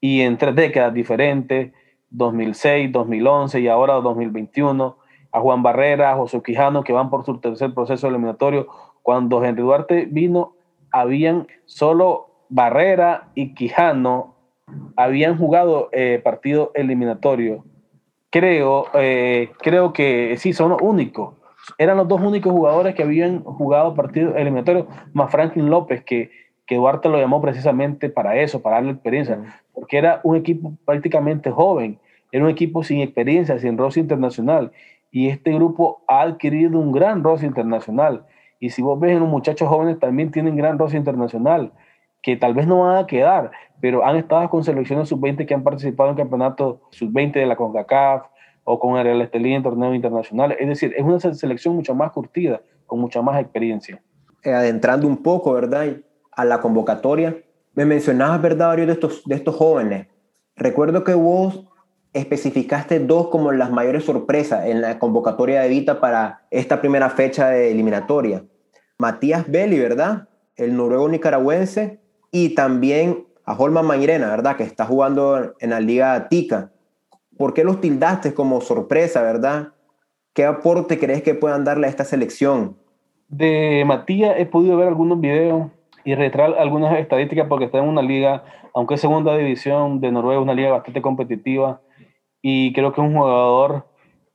y 0.00 0.22
en 0.22 0.38
tres 0.38 0.54
décadas 0.54 0.94
diferentes, 0.94 1.72
2006, 2.10 2.92
2011 2.92 3.60
y 3.60 3.68
ahora 3.68 3.94
2021. 3.94 4.96
A 5.32 5.40
Juan 5.40 5.62
Barrera, 5.62 6.10
a 6.10 6.16
José 6.16 6.42
Quijano, 6.42 6.82
que 6.82 6.92
van 6.92 7.08
por 7.08 7.24
su 7.24 7.38
tercer 7.38 7.72
proceso 7.72 8.08
eliminatorio. 8.08 8.66
Cuando 9.02 9.44
Henry 9.44 9.62
Duarte 9.62 10.06
vino, 10.10 10.54
habían 10.90 11.46
solo 11.66 12.30
Barrera 12.48 13.28
y 13.34 13.54
Quijano 13.54 14.34
habían 14.96 15.38
jugado 15.38 15.88
eh, 15.92 16.20
partido 16.22 16.72
eliminatorio. 16.74 17.64
Creo, 18.30 18.86
eh, 18.94 19.50
creo 19.60 19.92
que 19.92 20.36
sí, 20.38 20.52
son 20.52 20.70
los 20.70 20.82
únicos. 20.82 21.34
Eran 21.78 21.96
los 21.96 22.08
dos 22.08 22.20
únicos 22.20 22.52
jugadores 22.52 22.94
que 22.94 23.02
habían 23.02 23.42
jugado 23.42 23.94
partido 23.94 24.34
eliminatorio, 24.36 24.86
más 25.12 25.30
Franklin 25.30 25.70
López, 25.70 26.04
que, 26.04 26.30
que 26.66 26.76
Duarte 26.76 27.08
lo 27.08 27.18
llamó 27.18 27.40
precisamente 27.40 28.08
para 28.08 28.36
eso, 28.36 28.62
para 28.62 28.76
darle 28.76 28.92
experiencia, 28.92 29.62
porque 29.80 29.96
era 29.96 30.20
un 30.24 30.36
equipo 30.36 30.74
prácticamente 30.84 31.50
joven, 31.50 31.98
era 32.30 32.44
un 32.44 32.50
equipo 32.50 32.84
sin 32.84 33.00
experiencia, 33.00 33.58
sin 33.58 33.78
roce 33.78 33.98
internacional, 33.98 34.72
y 35.10 35.28
este 35.28 35.54
grupo 35.54 36.04
ha 36.06 36.20
adquirido 36.20 36.78
un 36.78 36.92
gran 36.92 37.24
roce 37.24 37.46
internacional. 37.46 38.26
Y 38.60 38.70
si 38.70 38.82
vos 38.82 39.00
ves 39.00 39.12
en 39.12 39.20
los 39.20 39.28
muchachos 39.28 39.68
jóvenes 39.68 39.98
también 39.98 40.30
tienen 40.30 40.54
gran 40.54 40.78
roce 40.78 40.98
internacional, 40.98 41.72
que 42.20 42.36
tal 42.36 42.52
vez 42.52 42.66
no 42.66 42.80
van 42.80 42.98
a 42.98 43.06
quedar, 43.06 43.52
pero 43.80 44.04
han 44.04 44.16
estado 44.16 44.50
con 44.50 44.62
selecciones 44.62 45.08
sub-20 45.08 45.46
que 45.46 45.54
han 45.54 45.62
participado 45.62 46.10
en 46.10 46.16
campeonatos 46.16 46.80
sub-20 46.90 47.32
de 47.32 47.46
la 47.46 47.56
CONCACAF 47.56 48.26
o 48.64 48.78
con 48.78 48.98
el 48.98 49.04
Real 49.04 49.22
Estelí 49.22 49.54
en 49.54 49.62
torneos 49.62 49.94
internacionales. 49.94 50.58
Es 50.60 50.68
decir, 50.68 50.92
es 50.94 51.02
una 51.02 51.18
selección 51.18 51.74
mucho 51.74 51.94
más 51.94 52.12
curtida, 52.12 52.60
con 52.86 53.00
mucha 53.00 53.22
más 53.22 53.40
experiencia. 53.40 54.02
Eh, 54.42 54.52
adentrando 54.52 55.06
un 55.06 55.22
poco, 55.22 55.54
¿verdad? 55.54 55.86
A 56.32 56.44
la 56.44 56.60
convocatoria, 56.60 57.34
me 57.80 57.86
mencionabas, 57.86 58.42
¿verdad, 58.42 58.66
varios 58.68 58.88
de 58.88 58.92
estos, 58.92 59.24
de 59.24 59.34
estos 59.34 59.56
jóvenes? 59.56 60.06
Recuerdo 60.54 61.02
que 61.02 61.14
vos 61.14 61.64
especificaste 62.12 62.98
dos 63.00 63.28
como 63.28 63.52
las 63.52 63.70
mayores 63.70 64.04
sorpresas 64.04 64.66
en 64.66 64.82
la 64.82 64.98
convocatoria 64.98 65.62
de 65.62 65.70
Vita 65.70 65.98
para 65.98 66.42
esta 66.50 66.82
primera 66.82 67.08
fecha 67.08 67.48
de 67.48 67.70
eliminatoria. 67.70 68.44
Matías 68.98 69.50
Belli, 69.50 69.78
¿verdad? 69.78 70.28
El 70.56 70.76
noruego 70.76 71.08
nicaragüense 71.08 72.00
y 72.30 72.54
también 72.54 73.24
a 73.46 73.54
Holman 73.54 73.86
Mairena, 73.86 74.28
¿verdad? 74.28 74.56
Que 74.56 74.64
está 74.64 74.84
jugando 74.84 75.54
en 75.58 75.70
la 75.70 75.80
Liga 75.80 76.28
Tica. 76.28 76.72
¿Por 77.38 77.54
qué 77.54 77.64
los 77.64 77.80
tildaste 77.80 78.34
como 78.34 78.60
sorpresa, 78.60 79.22
verdad? 79.22 79.72
¿Qué 80.34 80.44
aporte 80.44 80.98
crees 80.98 81.22
que 81.22 81.34
puedan 81.34 81.64
darle 81.64 81.86
a 81.86 81.90
esta 81.90 82.04
selección? 82.04 82.76
De 83.28 83.84
Matías 83.86 84.34
he 84.36 84.44
podido 84.44 84.76
ver 84.76 84.88
algunos 84.88 85.18
videos 85.18 85.70
y 86.04 86.14
retraer 86.14 86.54
algunas 86.58 86.98
estadísticas 86.98 87.46
porque 87.48 87.66
está 87.66 87.78
en 87.78 87.88
una 87.88 88.02
liga, 88.02 88.44
aunque 88.74 88.94
es 88.94 89.00
segunda 89.00 89.36
división 89.36 90.00
de 90.00 90.12
Noruega, 90.12 90.40
una 90.40 90.54
liga 90.54 90.70
bastante 90.70 91.02
competitiva 91.02 91.80
y 92.42 92.72
creo 92.72 92.92
que 92.92 93.00
es 93.00 93.06
un 93.06 93.16
jugador 93.16 93.86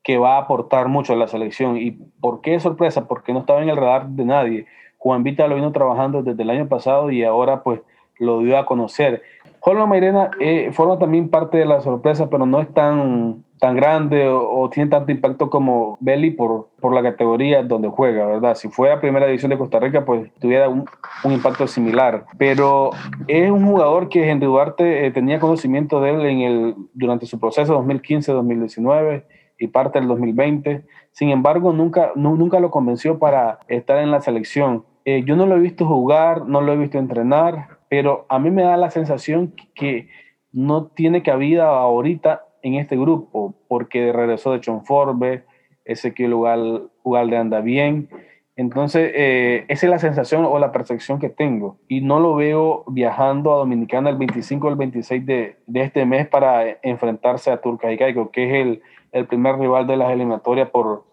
que 0.04 0.18
va 0.18 0.36
a 0.36 0.42
aportar 0.42 0.88
mucho 0.88 1.14
a 1.14 1.16
la 1.16 1.28
selección. 1.28 1.78
¿Y 1.78 1.92
por 1.92 2.42
qué 2.42 2.60
sorpresa? 2.60 3.08
Porque 3.08 3.34
no 3.34 3.40
estaba 3.40 3.64
en 3.64 3.70
el 3.70 3.78
radar 3.78 4.08
de 4.08 4.26
nadie. 4.26 4.66
Juan 4.98 5.24
Vita 5.24 5.48
lo 5.48 5.56
vino 5.56 5.72
trabajando 5.72 6.22
desde 6.22 6.44
el 6.44 6.50
año 6.50 6.68
pasado 6.68 7.10
y 7.12 7.24
ahora 7.24 7.64
pues 7.64 7.82
lo 8.20 8.40
dio 8.40 8.58
a 8.58 8.66
conocer. 8.66 9.24
Holman 9.62 9.90
Mairena 9.90 10.32
eh, 10.40 10.72
forma 10.74 11.00
también 11.00 11.30
parte 11.30 11.58
de 11.58 11.66
la 11.66 11.82
sorpresa, 11.82 12.30
pero 12.30 12.46
no 12.46 12.60
es 12.60 12.72
tan, 12.74 13.45
tan 13.60 13.76
grande 13.76 14.28
o, 14.28 14.70
tiene 14.70 14.90
tanto 14.90 15.12
impacto 15.12 15.50
como 15.50 15.98
Belly 16.02 16.32
por, 16.32 16.70
por 16.80 16.94
la 16.94 17.02
categoría 17.02 17.64
donde 17.64 17.88
juega, 17.88 18.26
¿verdad? 18.26 18.56
Si 18.56 18.68
fuera 18.68 19.00
primera 19.00 19.28
división 19.28 19.50
de 19.50 19.58
Costa 19.58 19.80
Rica, 19.80 20.06
pues 20.06 20.32
tuviera 20.40 20.68
un, 20.68 20.86
un 21.24 21.32
impacto 21.32 21.68
similar. 21.68 22.26
Pero 22.38 22.92
es 23.28 23.50
un 23.50 23.66
jugador 23.66 24.10
que 24.10 24.30
Henry 24.30 24.46
Duarte 24.46 25.06
eh, 25.06 25.12
tenía 25.12 25.40
conocimiento 25.40 26.02
de 26.02 26.10
él 26.12 26.26
en 26.26 26.40
el, 26.42 26.76
durante 26.94 27.26
su 27.26 27.40
proceso 27.40 27.82
2015-2019 27.82 29.24
y 29.58 29.68
parte 29.68 30.00
del 30.00 30.08
2020. 30.10 30.86
Sin 31.12 31.30
embargo, 31.30 31.72
nunca, 31.72 32.12
nunca 32.16 32.60
lo 32.60 32.72
convenció 32.72 33.20
para 33.20 33.60
estar 33.68 34.00
en 34.00 34.12
la 34.12 34.22
selección. 34.22 34.84
Eh, 35.06 35.24
yo 35.26 35.36
no 35.36 35.46
lo 35.46 35.56
he 35.56 35.60
visto 35.60 35.86
jugar, 35.86 36.46
no 36.46 36.62
lo 36.62 36.74
he 36.74 36.78
visto 36.78 36.98
entrenar, 36.98 37.78
pero 37.90 38.26
a 38.28 38.40
mí 38.40 38.52
me 38.52 38.64
da 38.64 38.76
la 38.76 38.92
sensación 38.92 39.54
que 39.74 40.10
no 40.52 40.88
tiene 40.88 41.22
cabida 41.22 41.68
ahorita 41.68 42.44
en 42.66 42.74
este 42.76 42.98
grupo, 42.98 43.54
porque 43.68 44.12
regresó 44.12 44.52
de 44.52 44.60
Chonforbe, 44.60 45.44
Ezequiel 45.86 46.34
Ugalde 46.34 47.38
anda 47.38 47.62
bien. 47.62 48.10
Entonces, 48.56 49.12
eh, 49.14 49.66
esa 49.68 49.86
es 49.86 49.90
la 49.92 50.00
sensación 50.00 50.46
o 50.46 50.58
la 50.58 50.72
percepción 50.72 51.20
que 51.20 51.30
tengo. 51.30 51.78
Y 51.88 52.02
no 52.02 52.20
lo 52.20 52.34
veo 52.34 52.84
viajando 52.88 53.54
a 53.54 53.58
Dominicana 53.58 54.10
el 54.10 54.18
25 54.18 54.66
o 54.66 54.70
el 54.72 54.78
26 54.78 55.26
de, 55.28 55.58
de, 55.68 55.82
este 55.82 56.08
mes 56.08 56.28
para 56.28 56.80
enfrentarse 56.82 57.52
a 57.52 57.62
Turca 57.62 57.92
y 57.92 58.00
Caico, 58.00 58.32
que 58.32 58.46
es 58.46 58.66
el, 58.66 58.82
el, 59.12 59.28
primer 59.28 59.60
rival 59.60 59.86
de 59.86 59.98
las 59.98 60.12
eliminatorias 60.12 60.72
por, 60.72 61.04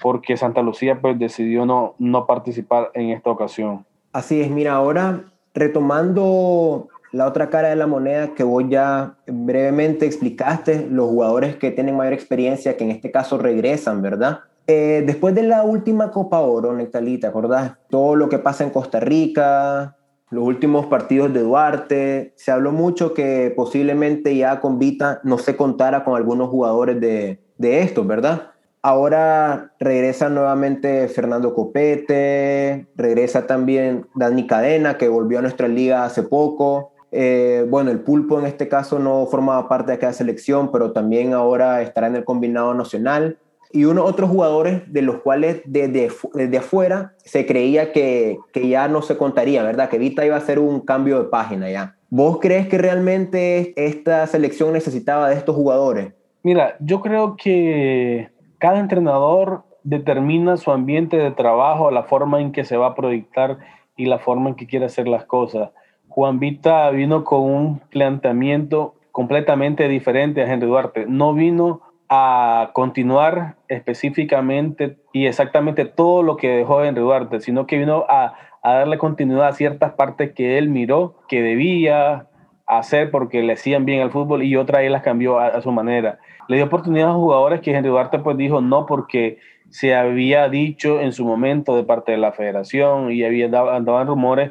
porque 0.00 0.36
Santa 0.36 0.62
Lucía 0.62 1.00
pues, 1.00 1.18
decidió 1.18 1.66
no, 1.66 1.96
no 1.98 2.24
participar 2.24 2.92
en 2.94 3.10
esta 3.10 3.30
ocasión. 3.30 3.84
Así 4.12 4.40
es, 4.40 4.48
mira, 4.48 4.74
ahora 4.74 5.24
retomando 5.54 6.86
la 7.12 7.26
otra 7.26 7.50
cara 7.50 7.68
de 7.68 7.76
la 7.76 7.86
moneda 7.86 8.34
que 8.34 8.44
vos 8.44 8.64
ya 8.68 9.14
brevemente 9.26 10.06
explicaste, 10.06 10.86
los 10.90 11.08
jugadores 11.08 11.56
que 11.56 11.70
tienen 11.70 11.96
mayor 11.96 12.12
experiencia, 12.12 12.76
que 12.76 12.84
en 12.84 12.90
este 12.90 13.10
caso 13.10 13.38
regresan, 13.38 14.02
¿verdad? 14.02 14.40
Eh, 14.66 15.02
después 15.04 15.34
de 15.34 15.42
la 15.42 15.64
última 15.64 16.10
Copa 16.12 16.40
Oro, 16.40 16.72
Nectalí, 16.74 17.18
¿te 17.18 17.26
acordás? 17.26 17.72
Todo 17.88 18.14
lo 18.14 18.28
que 18.28 18.38
pasa 18.38 18.62
en 18.62 18.70
Costa 18.70 19.00
Rica, 19.00 19.96
los 20.30 20.44
últimos 20.44 20.86
partidos 20.86 21.32
de 21.32 21.40
Duarte, 21.40 22.32
se 22.36 22.52
habló 22.52 22.70
mucho 22.70 23.12
que 23.12 23.52
posiblemente 23.56 24.36
ya 24.36 24.60
con 24.60 24.78
Vita 24.78 25.20
no 25.24 25.38
se 25.38 25.56
contara 25.56 26.04
con 26.04 26.16
algunos 26.16 26.50
jugadores 26.50 27.00
de, 27.00 27.40
de 27.58 27.80
estos, 27.82 28.06
¿verdad? 28.06 28.50
Ahora 28.82 29.72
regresa 29.78 30.30
nuevamente 30.30 31.08
Fernando 31.08 31.52
Copete, 31.52 32.86
regresa 32.96 33.46
también 33.46 34.06
Dani 34.14 34.46
Cadena, 34.46 34.96
que 34.96 35.08
volvió 35.08 35.40
a 35.40 35.42
nuestra 35.42 35.68
liga 35.68 36.04
hace 36.04 36.22
poco. 36.22 36.92
Eh, 37.12 37.66
bueno, 37.68 37.90
el 37.90 38.00
pulpo 38.00 38.38
en 38.38 38.46
este 38.46 38.68
caso 38.68 38.98
no 38.98 39.26
formaba 39.26 39.68
parte 39.68 39.90
de 39.90 39.96
aquella 39.96 40.12
selección, 40.12 40.70
pero 40.70 40.92
también 40.92 41.32
ahora 41.32 41.82
estará 41.82 42.06
en 42.06 42.16
el 42.16 42.24
combinado 42.24 42.74
nacional. 42.74 43.38
Y 43.72 43.84
unos 43.84 44.08
otros 44.08 44.30
jugadores 44.30 44.82
de 44.92 45.02
los 45.02 45.18
cuales 45.18 45.62
desde, 45.64 46.10
desde 46.34 46.58
afuera 46.58 47.14
se 47.18 47.46
creía 47.46 47.92
que, 47.92 48.38
que 48.52 48.68
ya 48.68 48.88
no 48.88 49.00
se 49.00 49.16
contaría, 49.16 49.62
¿verdad? 49.62 49.88
Que 49.88 49.98
Vita 49.98 50.26
iba 50.26 50.36
a 50.36 50.40
ser 50.40 50.58
un 50.58 50.80
cambio 50.80 51.22
de 51.22 51.28
página 51.28 51.70
ya. 51.70 51.96
¿Vos 52.08 52.38
crees 52.40 52.66
que 52.66 52.78
realmente 52.78 53.72
esta 53.76 54.26
selección 54.26 54.72
necesitaba 54.72 55.28
de 55.28 55.36
estos 55.36 55.54
jugadores? 55.54 56.12
Mira, 56.42 56.74
yo 56.80 57.00
creo 57.00 57.36
que 57.36 58.30
cada 58.58 58.80
entrenador 58.80 59.62
determina 59.84 60.56
su 60.56 60.72
ambiente 60.72 61.16
de 61.16 61.30
trabajo, 61.30 61.90
la 61.90 62.02
forma 62.02 62.40
en 62.40 62.50
que 62.50 62.64
se 62.64 62.76
va 62.76 62.88
a 62.88 62.94
proyectar 62.94 63.58
y 63.96 64.06
la 64.06 64.18
forma 64.18 64.50
en 64.50 64.56
que 64.56 64.66
quiere 64.66 64.86
hacer 64.86 65.06
las 65.06 65.24
cosas. 65.24 65.70
Juan 66.10 66.38
Vita 66.38 66.90
vino 66.90 67.24
con 67.24 67.40
un 67.42 67.78
planteamiento 67.90 68.94
completamente 69.12 69.88
diferente 69.88 70.42
a 70.42 70.52
Henry 70.52 70.66
Duarte. 70.66 71.06
No 71.08 71.32
vino 71.32 71.80
a 72.08 72.70
continuar 72.74 73.56
específicamente 73.68 74.98
y 75.12 75.26
exactamente 75.26 75.84
todo 75.86 76.22
lo 76.22 76.36
que 76.36 76.48
dejó 76.48 76.84
Henry 76.84 77.00
Duarte, 77.00 77.40
sino 77.40 77.66
que 77.66 77.78
vino 77.78 78.04
a, 78.08 78.34
darle 78.62 78.98
continuidad 78.98 79.48
a 79.48 79.52
ciertas 79.52 79.92
partes 79.92 80.32
que 80.32 80.58
él 80.58 80.68
miró 80.68 81.16
que 81.28 81.40
debía 81.40 82.26
hacer 82.66 83.10
porque 83.10 83.42
le 83.42 83.54
hacían 83.54 83.84
bien 83.84 84.02
al 84.02 84.10
fútbol 84.10 84.42
y 84.42 84.56
otras 84.56 84.82
él 84.82 84.92
las 84.92 85.02
cambió 85.02 85.38
a 85.38 85.60
su 85.62 85.72
manera 85.72 86.18
le 86.50 86.56
dio 86.56 86.64
oportunidad 86.64 87.10
a 87.10 87.14
jugadores 87.14 87.60
que 87.60 87.70
Henry 87.70 87.90
Duarte 87.90 88.18
pues 88.18 88.36
dijo 88.36 88.60
no 88.60 88.84
porque 88.84 89.38
se 89.68 89.94
había 89.94 90.48
dicho 90.48 91.00
en 91.00 91.12
su 91.12 91.24
momento 91.24 91.76
de 91.76 91.84
parte 91.84 92.10
de 92.10 92.18
la 92.18 92.32
federación 92.32 93.12
y 93.12 93.22
había 93.22 93.46
andaban 93.46 94.08
rumores 94.08 94.50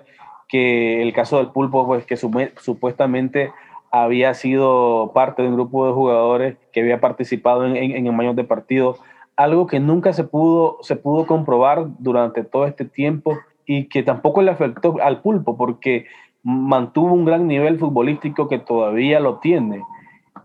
que 0.49 1.01
el 1.01 1.13
caso 1.13 1.37
del 1.37 1.51
pulpo 1.51 1.85
pues 1.85 2.05
que 2.05 2.17
supuestamente 2.17 3.51
había 3.91 4.33
sido 4.33 5.11
parte 5.13 5.41
de 5.41 5.47
un 5.47 5.55
grupo 5.55 5.87
de 5.87 5.93
jugadores 5.93 6.57
que 6.73 6.81
había 6.81 6.99
participado 6.99 7.65
en, 7.65 7.77
en, 7.77 8.05
en 8.05 8.35
de 8.35 8.43
partido, 8.43 8.97
algo 9.35 9.67
que 9.67 9.79
nunca 9.79 10.11
se 10.11 10.25
pudo, 10.25 10.79
se 10.81 10.95
pudo 10.95 11.25
comprobar 11.25 11.87
durante 11.99 12.43
todo 12.43 12.65
este 12.65 12.83
tiempo 12.83 13.37
y 13.65 13.85
que 13.85 14.03
tampoco 14.03 14.41
le 14.41 14.51
afectó 14.51 14.97
al 15.01 15.21
pulpo 15.21 15.55
porque 15.55 16.07
mantuvo 16.43 17.13
un 17.13 17.25
gran 17.25 17.47
nivel 17.47 17.79
futbolístico 17.79 18.47
que 18.47 18.59
todavía 18.59 19.19
lo 19.19 19.37
tiene 19.37 19.83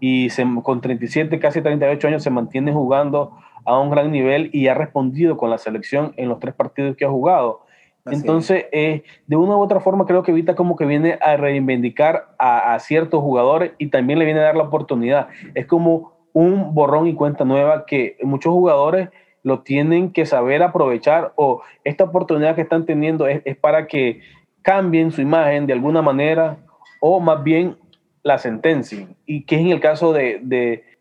y 0.00 0.30
se, 0.30 0.46
con 0.62 0.80
37, 0.80 1.38
casi 1.38 1.62
38 1.62 2.08
años 2.08 2.23
se 2.23 2.30
mantiene 2.30 2.73
jugando 2.73 3.37
a 3.64 3.78
un 3.78 3.90
gran 3.90 4.11
nivel 4.11 4.50
y 4.52 4.68
ha 4.68 4.75
respondido 4.75 5.37
con 5.37 5.50
la 5.50 5.58
selección 5.58 6.12
en 6.16 6.28
los 6.28 6.38
tres 6.38 6.54
partidos 6.54 6.96
que 6.96 7.04
ha 7.04 7.11
jugado. 7.11 7.63
Entonces, 8.06 8.66
eh, 8.73 9.02
de 9.26 9.37
una 9.37 9.56
u 9.56 9.61
otra 9.61 9.80
forma, 9.80 10.06
creo 10.06 10.23
que 10.23 10.32
Vita 10.32 10.54
como 10.54 10.76
que 10.76 10.84
viene 10.84 11.18
a 11.23 11.37
reivindicar 11.37 12.34
a, 12.38 12.78
ciertos 12.78 13.23
jugadores 13.23 13.73
y 13.78 13.88
también 13.88 14.18
le 14.18 14.26
viene 14.26 14.40
a 14.40 14.44
dar 14.44 14.56
la 14.56 14.64
oportunidad. 14.64 15.28
Es 15.54 15.66
como 15.66 16.12
un 16.32 16.75
borrón 16.75 17.06
y 17.06 17.14
cuenta 17.14 17.44
nueva 17.44 17.87
que 17.87 18.16
muchos 18.23 18.52
jugadores 18.52 19.08
lo 19.42 19.61
tienen 19.61 20.12
que 20.12 20.26
saber 20.26 20.62
aprovechar 20.62 21.32
o 21.37 21.62
esta 21.84 22.04
oportunidad 22.04 22.54
que 22.54 22.62
están 22.62 22.87
teniendo 22.87 23.26
es, 23.26 23.42
para 23.58 23.87
que 23.87 24.20
cambien 24.62 25.11
su 25.11 25.20
imagen 25.20 25.66
de 25.66 25.75
alguna 25.75 26.02
manera 26.02 26.58
o 27.00 27.20
más 27.20 27.42
bien 27.42 27.76
la 28.23 28.38
sentencien. 28.38 29.16
Y 29.26 29.44
que 29.44 29.56
es 29.56 29.61
en 29.62 29.68
el 29.68 29.80
caso 29.80 30.12
de, 30.12 30.40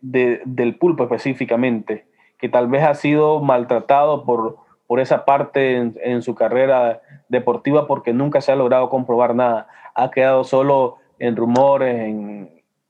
del 0.00 0.76
pulpo 0.76 1.04
específicamente, 1.04 2.06
que 2.38 2.48
tal 2.48 2.68
vez 2.68 2.82
ha 2.82 2.94
sido 2.94 3.40
maltratado 3.40 4.24
por 4.24 4.63
por 4.86 5.00
esa 5.00 5.24
parte 5.24 5.76
en, 5.76 6.22
su 6.22 6.34
carrera 6.34 7.00
deportiva 7.28 7.86
porque 7.86 8.12
nunca 8.12 8.40
se 8.40 8.52
ha 8.52 8.56
logrado 8.56 8.90
comprobar 8.90 9.34
nada. 9.34 9.66
Ha 9.94 10.10
quedado 10.10 10.44
solo 10.44 10.96
en 11.18 11.36
rumores, 11.36 12.08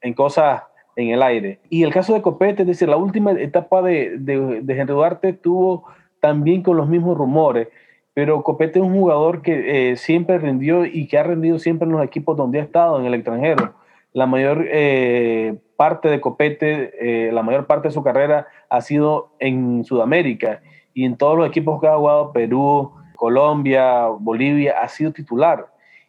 en, 0.00 0.14
cosas 0.14 0.62
en 0.96 1.08
el 1.10 1.22
aire. 1.22 1.60
Y 1.70 1.82
el 1.82 1.92
caso 1.92 2.14
de 2.14 2.22
Copete, 2.22 2.62
es 2.62 2.68
decir, 2.68 2.88
la 2.88 2.96
última 2.96 3.32
etapa 3.32 3.82
de, 3.82 4.18
de, 4.18 4.60
de 4.62 4.80
Henry 4.80 4.94
Duarte 4.94 5.32
tuvo 5.32 5.84
también 6.20 6.62
con 6.62 6.76
los 6.76 6.88
mismos 6.88 7.18
rumores, 7.18 7.68
pero 8.14 8.42
Copete 8.42 8.78
es 8.78 8.84
un 8.84 8.94
jugador 8.94 9.42
que 9.42 9.90
eh, 9.90 9.96
siempre 9.96 10.38
rindió 10.38 10.86
y 10.86 11.08
que 11.08 11.18
ha 11.18 11.24
rendido 11.24 11.58
siempre 11.58 11.86
en 11.86 11.92
los 11.92 12.04
equipos 12.04 12.36
donde 12.36 12.60
ha 12.60 12.62
estado, 12.62 12.98
en 12.98 13.06
el 13.06 13.14
extranjero. 13.14 13.74
La 14.12 14.26
mayor 14.26 14.64
eh, 14.70 15.56
parte 15.76 16.08
de 16.08 16.20
Copete, 16.20 17.26
eh, 17.26 17.32
la 17.32 17.42
mayor 17.42 17.66
parte 17.66 17.88
de 17.88 17.94
su 17.94 18.04
carrera 18.04 18.46
ha 18.70 18.80
sido 18.80 19.32
en 19.40 19.84
Sudamérica 19.84 20.62
y 20.94 21.04
en 21.04 21.16
todos 21.16 21.36
los 21.36 21.48
equipos 21.48 21.80
que 21.80 21.88
ha 21.88 21.96
jugado, 21.96 22.32
Perú, 22.32 22.92
Colombia, 23.16 24.06
Bolivia, 24.06 24.76
ha 24.80 24.88
sido 24.88 25.12
titular. 25.12 25.66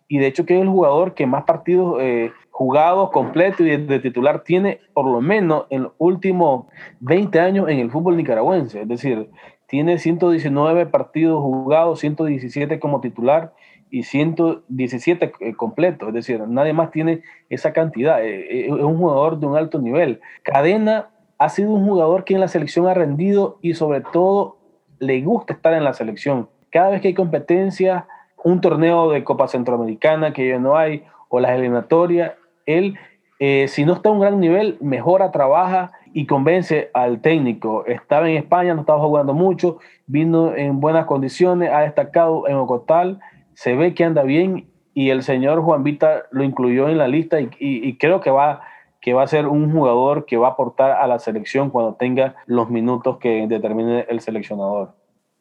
Y 0.08 0.20
de 0.20 0.28
hecho 0.28 0.46
que 0.46 0.56
es 0.56 0.62
el 0.62 0.70
jugador 0.70 1.16
que 1.16 1.26
más 1.26 1.44
partidos 1.46 1.98
eh, 2.00 2.32
jugados 2.52 3.10
completos 3.10 3.62
y 3.62 3.76
de, 3.76 4.00
titular 4.00 4.44
tiene 4.44 4.80
por 4.94 5.08
lo 5.08 5.20
menos 5.20 5.66
en 5.72 5.84
los 5.84 5.94
últimos 5.98 6.68
20 7.00 7.40
años 7.40 7.70
en 7.70 7.80
el 7.80 7.90
fútbol 7.90 8.16
nicaragüense. 8.16 8.84
Es 8.84 8.88
decir, 8.88 9.30
tiene 9.68 9.98
119 9.98 10.86
partidos 10.86 11.42
jugados, 11.42 12.00
117 12.00 12.80
como 12.80 13.02
titular 13.02 13.54
y 13.90 14.04
117 14.04 15.34
eh, 15.40 15.54
completos. 15.56 16.10
Es 16.10 16.14
decir, 16.14 16.40
nadie 16.48 16.74
más 16.74 16.92
tiene 16.92 17.24
esa 17.50 17.74
cantidad. 17.74 18.24
Eh, 18.24 18.68
es 18.68 18.72
un 18.72 18.98
jugador 18.98 19.40
de 19.40 19.48
un 19.48 19.58
alto 19.58 19.80
nivel. 19.80 20.22
Cadena 20.44 21.10
ha 21.40 21.50
sido 21.50 21.72
un 21.72 21.86
jugador 21.86 22.24
que 22.24 22.36
en 22.36 22.42
la 22.42 22.48
selección 22.48 22.88
ha 22.88 22.94
rendido 22.94 23.58
y 23.62 23.74
sobre 23.74 24.02
todo 24.02 24.58
le 25.00 25.22
gusta 25.22 25.54
estar 25.54 25.74
en 25.74 25.84
la 25.84 25.94
selección. 25.94 26.50
Cada 26.72 26.90
vez 26.90 27.02
que 27.02 27.10
hay 27.10 27.14
competencia, 27.14 28.08
un 28.44 28.62
torneo 28.62 29.12
de 29.12 29.24
Copa 29.24 29.48
Centroamericana 29.48 30.34
que 30.34 30.48
ya 30.50 30.60
no 30.60 30.78
hay, 30.78 31.04
o 31.30 31.40
las 31.40 31.52
eliminatorias, 31.52 32.34
él, 32.66 32.98
eh, 33.40 33.68
si 33.68 33.86
no 33.86 33.94
está 33.94 34.10
a 34.10 34.12
un 34.12 34.20
gran 34.20 34.40
nivel, 34.40 34.78
mejora, 34.82 35.32
trabaja 35.32 35.92
y 36.14 36.26
convence 36.26 36.90
al 36.94 37.22
técnico. 37.22 37.86
Estaba 37.86 38.30
en 38.30 38.38
España, 38.38 38.74
no 38.74 38.82
estaba 38.82 39.00
jugando 39.00 39.34
mucho, 39.34 39.80
vino 40.08 40.56
en 40.56 40.80
buenas 40.80 41.06
condiciones, 41.06 41.72
ha 41.72 41.82
destacado 41.82 42.48
en 42.48 42.56
Ocotal, 42.56 43.20
se 43.54 43.76
ve 43.76 43.94
que 43.94 44.04
anda 44.04 44.24
bien 44.24 44.68
y 44.94 45.10
el 45.10 45.24
señor 45.24 45.62
Juan 45.62 45.84
Vita 45.84 46.24
lo 46.32 46.44
incluyó 46.44 46.88
en 46.88 46.98
la 46.98 47.08
lista 47.08 47.38
y 47.42 47.98
creo 47.98 48.22
que 48.22 48.32
va 48.32 48.62
que 49.06 49.14
va 49.14 49.22
a 49.22 49.28
ser 49.28 49.46
un 49.46 49.72
jugador 49.72 50.26
que 50.26 50.36
va 50.36 50.48
a 50.48 50.52
aportar 50.54 50.90
a 50.90 51.06
la 51.06 51.20
selección 51.20 51.70
cuando 51.70 51.94
tenga 51.94 52.38
los 52.48 52.72
minutos 52.72 53.20
que 53.20 53.46
determine 53.48 54.08
el 54.10 54.20
seleccionador. 54.20 54.96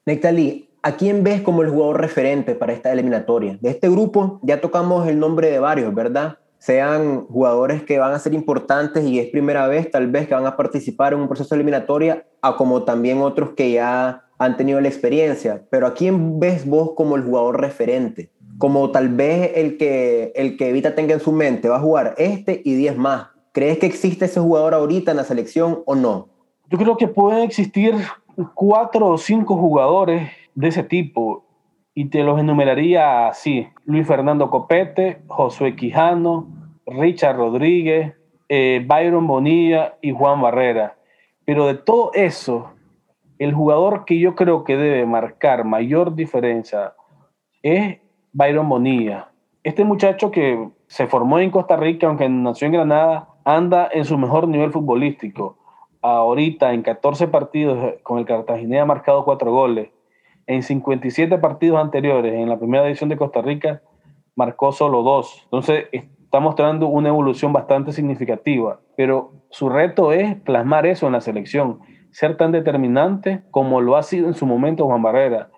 Nectalí, 0.05 0.69
¿a 0.83 0.93
quién 0.93 1.25
ves 1.25 1.41
como 1.41 1.63
el 1.63 1.71
jugador 1.71 1.99
referente 1.99 2.55
para 2.55 2.75
esta 2.75 2.93
eliminatoria? 2.93 3.57
De 3.63 3.71
este 3.71 3.89
grupo 3.89 4.39
ya 4.43 4.61
tocamos 4.61 5.09
el 5.09 5.19
nombre 5.19 5.51
de 5.51 5.61
varios, 5.61 5.95
¿verdad? 5.95 6.37
Sean 6.59 7.25
jugadores 7.25 7.83
que 7.83 7.99
van 7.99 8.13
a 8.13 8.19
ser 8.19 8.35
importantes 8.35 9.03
y 9.03 9.19
es 9.19 9.29
primera 9.29 9.67
vez 9.67 9.91
tal 9.91 10.09
vez 10.09 10.29
que 10.29 10.35
van 10.35 10.47
a 10.47 10.59
participar 10.59 11.15
en 11.15 11.21
un 11.21 11.29
proceso 11.29 11.55
eliminatoria, 11.55 12.27
a 12.43 12.59
como 12.59 12.83
también 12.83 13.23
otros 13.23 13.53
que 13.53 13.73
ya 13.73 14.25
han 14.37 14.59
tenido 14.59 14.79
la 14.83 14.89
experiencia. 14.89 15.63
Pero 15.71 15.87
¿a 15.87 15.95
quién 15.95 16.39
ves 16.39 16.69
vos 16.69 16.91
como 16.95 17.17
el 17.17 17.23
jugador 17.23 17.63
referente? 17.63 18.31
Como 18.59 18.91
tal 18.91 19.09
vez 19.09 19.53
el 19.55 19.79
que, 19.79 20.33
el 20.37 20.59
que 20.59 20.69
Evita 20.69 20.95
tenga 20.95 21.15
en 21.15 21.21
su 21.21 21.33
mente, 21.33 21.71
va 21.71 21.77
a 21.77 21.81
jugar 21.81 22.15
este 22.19 22.61
y 22.63 22.75
10 22.75 22.99
más 22.99 23.34
¿Crees 23.55 23.79
que 23.79 23.87
existe 23.87 24.25
ese 24.25 24.41
jugador 24.41 24.75
ahorita 24.75 25.13
en 25.13 25.17
la 25.17 25.23
selección 25.23 25.85
o 25.87 25.95
no? 25.95 26.27
Yo 26.71 26.77
creo 26.77 26.97
que 26.97 27.07
pueden 27.07 27.45
existir 27.45 27.95
cuatro 28.53 29.11
o 29.11 29.17
cinco 29.17 29.57
jugadores 29.57 30.29
de 30.57 30.67
ese 30.67 30.83
tipo 30.83 31.45
y 31.95 32.07
te 32.07 32.25
los 32.25 32.41
enumeraría 32.41 33.29
así. 33.29 33.69
Luis 33.85 34.09
Fernando 34.09 34.51
Copete, 34.51 35.23
Josué 35.29 35.77
Quijano, 35.77 36.49
Richard 36.85 37.37
Rodríguez, 37.37 38.15
eh, 38.49 38.85
Byron 38.85 39.29
Bonilla 39.29 39.99
y 40.03 40.11
Juan 40.11 40.43
Barrera. 40.43 40.97
Pero 41.45 41.69
de 41.69 41.75
todo 41.75 42.11
eso, 42.13 42.73
el 43.39 43.55
jugador 43.55 44.05
que 44.05 44.19
yo 44.19 44.35
creo 44.35 44.65
que 44.65 44.77
debe 44.77 45.07
marcar 45.07 45.63
mayor 45.63 46.17
diferencia 46.17 46.95
es 47.63 47.99
Byron 48.33 48.69
Bonilla. 48.69 49.29
Este 49.63 49.85
muchacho 49.85 50.33
que 50.33 50.71
se 50.89 51.07
formó 51.07 51.39
en 51.39 51.53
Costa 51.53 51.77
Rica, 51.77 52.09
aunque 52.09 52.29
nació 52.29 52.67
en 52.67 52.73
Granada, 52.73 53.29
anda 53.45 53.89
en 53.93 54.05
su 54.05 54.19
mejor 54.19 54.49
nivel 54.49 54.73
futbolístico. 54.73 55.59
Ahorita 56.03 56.73
en 56.73 56.83
14 56.83 57.29
partidos 57.29 57.83
eh, 57.83 58.01
con 58.03 58.19
el 58.19 58.27
Cartaginés 58.27 58.83
ha 58.83 58.87
marcado 58.87 59.25
4 59.25 59.51
goles. 59.51 59.91
En 60.47 60.63
57 60.63 61.39
partidos 61.39 61.81
anteriores 61.81 62.35
en 62.35 62.49
la 62.49 62.59
primera 62.59 62.87
edición 62.87 63.09
de 63.09 63.17
Costa 63.17 63.41
Rica 63.41 63.83
marcó 64.37 64.73
solo 64.73 65.03
2. 65.03 65.43
Entonces 65.45 65.87
está 65.93 66.41
mostrando 66.41 66.89
una 66.89 67.09
evolución 67.09 67.53
bastante 67.53 67.93
significativa. 67.93 68.81
Pero 68.97 69.33
su 69.51 69.69
reto 69.69 70.13
es 70.13 70.37
plasmar 70.41 70.87
eso 70.87 71.07
en 71.07 71.13
la 71.13 71.21
selección. 71.21 71.81
Ser 72.11 72.37
tan 72.37 72.53
determinante 72.53 73.43
como 73.51 73.81
lo 73.81 73.97
ha 73.97 74.03
sido 74.03 74.29
en 74.29 74.35
su 74.35 74.47
momento 74.47 74.87
Juan 74.87 75.03
Barrera. 75.03 75.51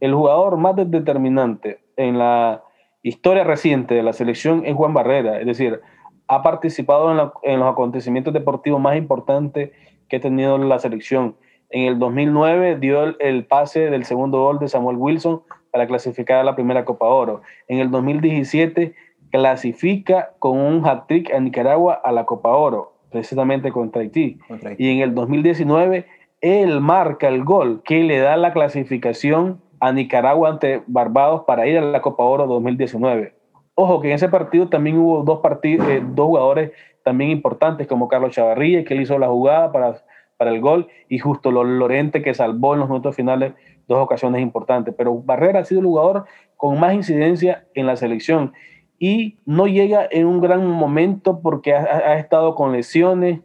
El 0.00 0.14
jugador 0.14 0.56
más 0.56 0.74
determinante 0.76 1.80
en 1.96 2.18
la 2.18 2.62
historia 3.02 3.44
reciente 3.44 3.94
de 3.94 4.02
la 4.02 4.12
selección 4.12 4.64
es 4.64 4.74
Juan 4.74 4.94
Barrera. 4.94 5.38
Es 5.38 5.46
decir, 5.46 5.80
ha 6.28 6.42
participado 6.42 7.10
en, 7.42 7.58
los 7.58 7.72
acontecimientos 7.72 8.32
deportivos 8.32 8.80
más 8.80 8.96
importantes 8.96 9.70
que 10.08 10.16
ha 10.16 10.20
tenido 10.20 10.58
la 10.58 10.78
selección. 10.78 11.36
En 11.70 11.86
el 11.86 11.98
2009 11.98 12.78
dio 12.78 13.02
el, 13.18 13.46
pase 13.46 13.90
del 13.90 14.04
segundo 14.04 14.40
gol 14.40 14.58
de 14.58 14.68
Samuel 14.68 14.96
Wilson 14.96 15.42
para 15.70 15.86
clasificar 15.86 16.38
a 16.38 16.44
la 16.44 16.54
primera 16.54 16.84
Copa 16.84 17.06
Oro. 17.06 17.42
En 17.68 17.80
el 17.80 17.90
2017 17.90 18.94
clasifica 19.30 20.30
con 20.38 20.58
un 20.58 20.86
hat-trick 20.86 21.32
a 21.32 21.40
Nicaragua 21.40 21.94
a 21.94 22.12
la 22.12 22.24
Copa 22.24 22.50
Oro, 22.50 22.94
precisamente 23.10 23.72
contra 23.72 24.02
Haití. 24.02 24.38
Y 24.78 24.90
en 24.90 25.00
el 25.00 25.14
2019 25.14 26.06
él 26.40 26.80
marca 26.80 27.28
el 27.28 27.42
gol 27.42 27.82
que 27.84 28.04
le 28.04 28.18
da 28.18 28.36
la 28.36 28.52
clasificación 28.52 29.60
a 29.80 29.92
Nicaragua 29.92 30.50
ante 30.50 30.82
Barbados 30.86 31.42
para 31.46 31.66
ir 31.66 31.78
a 31.78 31.82
la 31.82 32.00
Copa 32.00 32.22
Oro 32.22 32.46
2019. 32.46 33.34
Ojo 33.76 34.00
que 34.00 34.08
en 34.08 34.14
ese 34.14 34.28
partido 34.28 34.68
también 34.68 34.98
hubo 34.98 35.22
dos, 35.22 35.40
partidos, 35.40 35.88
eh, 35.88 36.02
dos 36.04 36.26
jugadores 36.26 36.72
también 37.02 37.30
importantes 37.30 37.86
como 37.86 38.08
Carlos 38.08 38.32
Chavarría, 38.32 38.84
que 38.84 38.94
él 38.94 39.02
hizo 39.02 39.18
la 39.18 39.28
jugada 39.28 39.72
para, 39.72 40.02
para 40.36 40.50
el 40.50 40.60
gol, 40.60 40.88
y 41.08 41.18
justo 41.18 41.50
Lorente 41.50 42.22
que 42.22 42.34
salvó 42.34 42.74
en 42.74 42.80
los 42.80 42.88
minutos 42.88 43.16
finales 43.16 43.52
dos 43.88 43.98
ocasiones 43.98 44.42
importantes. 44.42 44.94
Pero 44.96 45.20
Barrera 45.22 45.60
ha 45.60 45.64
sido 45.64 45.80
el 45.80 45.86
jugador 45.86 46.24
con 46.56 46.78
más 46.78 46.94
incidencia 46.94 47.66
en 47.74 47.86
la 47.86 47.96
selección 47.96 48.52
y 48.98 49.38
no 49.44 49.66
llega 49.66 50.06
en 50.10 50.26
un 50.26 50.40
gran 50.40 50.66
momento 50.66 51.40
porque 51.40 51.74
ha, 51.74 52.16
estado 52.18 52.54
con 52.54 52.72
lesiones. 52.72 53.40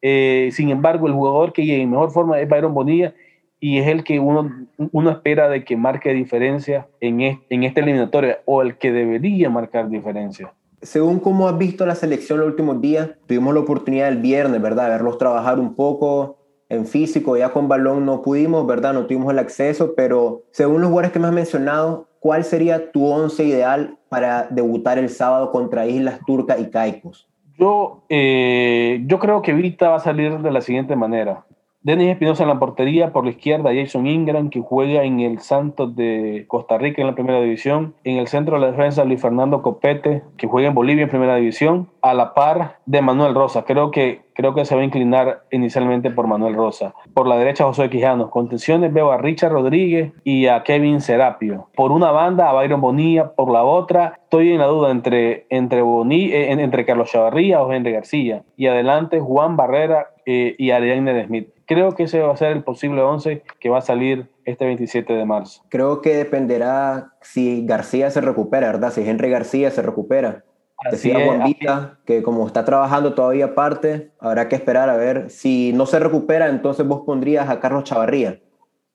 Eh, 0.00 0.48
sin 0.52 0.70
embargo, 0.70 1.06
el 1.06 1.12
jugador 1.12 1.52
que 1.52 1.64
llega 1.64 1.82
en 1.82 1.90
mejor 1.90 2.10
forma 2.10 2.40
es 2.40 2.48
Byron 2.48 2.74
Bonilla 2.74 3.14
y 3.60 3.78
es 3.78 3.88
el 3.88 4.04
que 4.04 4.20
uno, 4.20 4.66
uno 4.92 5.10
espera 5.10 5.48
de 5.48 5.64
que 5.64 5.76
marque 5.76 6.12
diferencia 6.12 6.86
en, 7.00 7.20
en 7.20 7.62
esta 7.64 7.80
eliminatoria 7.80 8.38
o 8.44 8.62
el 8.62 8.76
que 8.76 8.92
debería 8.92 9.50
marcar 9.50 9.88
diferencia. 9.88 10.52
Según 10.80 11.18
cómo 11.18 11.48
has 11.48 11.58
visto 11.58 11.84
la 11.86 11.96
selección 11.96 12.38
los 12.38 12.48
últimos 12.48 12.80
días, 12.80 13.10
tuvimos 13.26 13.52
la 13.52 13.60
oportunidad 13.60 14.08
el 14.08 14.18
viernes, 14.18 14.62
¿verdad? 14.62 14.88
verlos 14.88 15.18
trabajar 15.18 15.58
un 15.58 15.74
poco 15.74 16.38
en 16.68 16.86
físico, 16.86 17.36
ya 17.36 17.50
con 17.50 17.66
balón 17.66 18.04
no 18.04 18.22
pudimos, 18.22 18.66
¿verdad? 18.66 18.92
No 18.92 19.06
tuvimos 19.06 19.32
el 19.32 19.38
acceso, 19.38 19.94
pero 19.96 20.42
según 20.50 20.80
los 20.80 20.88
jugadores 20.88 21.12
que 21.12 21.18
me 21.18 21.26
has 21.26 21.32
mencionado, 21.32 22.08
¿cuál 22.20 22.44
sería 22.44 22.92
tu 22.92 23.06
once 23.06 23.42
ideal 23.42 23.96
para 24.08 24.46
debutar 24.50 24.98
el 24.98 25.08
sábado 25.08 25.50
contra 25.50 25.86
Islas 25.86 26.20
Turcas 26.26 26.60
y 26.60 26.70
Caicos? 26.70 27.26
Yo, 27.58 28.04
eh, 28.08 29.02
yo 29.06 29.18
creo 29.18 29.42
que 29.42 29.52
Vita 29.52 29.88
va 29.88 29.96
a 29.96 30.00
salir 30.00 30.38
de 30.38 30.50
la 30.50 30.60
siguiente 30.60 30.94
manera. 30.94 31.44
Denis 31.80 32.10
Espinosa 32.10 32.42
en 32.42 32.48
la 32.48 32.58
portería, 32.58 33.12
por 33.12 33.22
la 33.22 33.30
izquierda 33.30 33.70
Jason 33.72 34.08
Ingram, 34.08 34.50
que 34.50 34.60
juega 34.60 35.04
en 35.04 35.20
el 35.20 35.38
Santos 35.38 35.94
de 35.94 36.44
Costa 36.48 36.76
Rica 36.76 37.00
en 37.00 37.06
la 37.06 37.14
primera 37.14 37.40
división. 37.40 37.94
En 38.02 38.16
el 38.16 38.26
centro 38.26 38.56
de 38.56 38.62
la 38.62 38.72
defensa 38.72 39.04
Luis 39.04 39.22
Fernando 39.22 39.62
Copete, 39.62 40.24
que 40.36 40.48
juega 40.48 40.68
en 40.68 40.74
Bolivia 40.74 41.04
en 41.04 41.08
primera 41.08 41.36
división, 41.36 41.88
a 42.02 42.14
la 42.14 42.34
par 42.34 42.78
de 42.84 43.00
Manuel 43.00 43.32
Rosa. 43.32 43.64
Creo 43.64 43.92
que, 43.92 44.22
creo 44.34 44.54
que 44.54 44.64
se 44.64 44.74
va 44.74 44.80
a 44.80 44.84
inclinar 44.84 45.44
inicialmente 45.52 46.10
por 46.10 46.26
Manuel 46.26 46.56
Rosa. 46.56 46.94
Por 47.14 47.28
la 47.28 47.38
derecha 47.38 47.64
José 47.64 47.88
Quijano. 47.88 48.28
Contenciones 48.28 48.92
veo 48.92 49.12
a 49.12 49.18
Richard 49.18 49.52
Rodríguez 49.52 50.12
y 50.24 50.48
a 50.48 50.64
Kevin 50.64 51.00
Serapio. 51.00 51.68
Por 51.76 51.92
una 51.92 52.10
banda 52.10 52.50
a 52.50 52.54
Byron 52.54 52.80
Bonilla, 52.80 53.34
por 53.34 53.52
la 53.52 53.62
otra 53.62 54.18
estoy 54.24 54.50
en 54.50 54.58
la 54.58 54.66
duda 54.66 54.90
entre, 54.90 55.46
entre, 55.48 55.80
eh, 55.80 56.50
entre 56.50 56.84
Carlos 56.84 57.12
Chavarría 57.12 57.62
o 57.62 57.72
Henry 57.72 57.92
García. 57.92 58.42
Y 58.56 58.66
adelante 58.66 59.20
Juan 59.20 59.56
Barrera 59.56 60.08
eh, 60.26 60.56
y 60.58 60.72
Ariane 60.72 61.24
Smith 61.24 61.48
creo 61.68 61.94
que 61.94 62.04
ese 62.04 62.20
va 62.20 62.32
a 62.32 62.36
ser 62.36 62.52
el 62.52 62.64
posible 62.64 63.02
11 63.02 63.42
que 63.60 63.68
va 63.68 63.78
a 63.78 63.82
salir 63.82 64.28
este 64.44 64.64
27 64.64 65.12
de 65.12 65.24
marzo. 65.24 65.62
Creo 65.68 66.00
que 66.00 66.16
dependerá 66.16 67.12
si 67.20 67.64
García 67.66 68.10
se 68.10 68.22
recupera, 68.22 68.72
¿verdad? 68.72 68.90
Si 68.90 69.06
Henry 69.08 69.30
García 69.30 69.70
se 69.70 69.82
recupera. 69.82 70.44
Decía 70.90 71.24
Juanita 71.24 71.98
que 72.06 72.22
como 72.22 72.46
está 72.46 72.64
trabajando 72.64 73.14
todavía 73.14 73.46
aparte, 73.46 74.12
habrá 74.18 74.48
que 74.48 74.56
esperar 74.56 74.88
a 74.88 74.96
ver. 74.96 75.28
Si 75.28 75.72
no 75.74 75.86
se 75.86 75.98
recupera, 75.98 76.48
entonces 76.48 76.86
vos 76.86 77.02
pondrías 77.04 77.48
a 77.48 77.60
Carlos 77.60 77.84
Chavarría. 77.84 78.40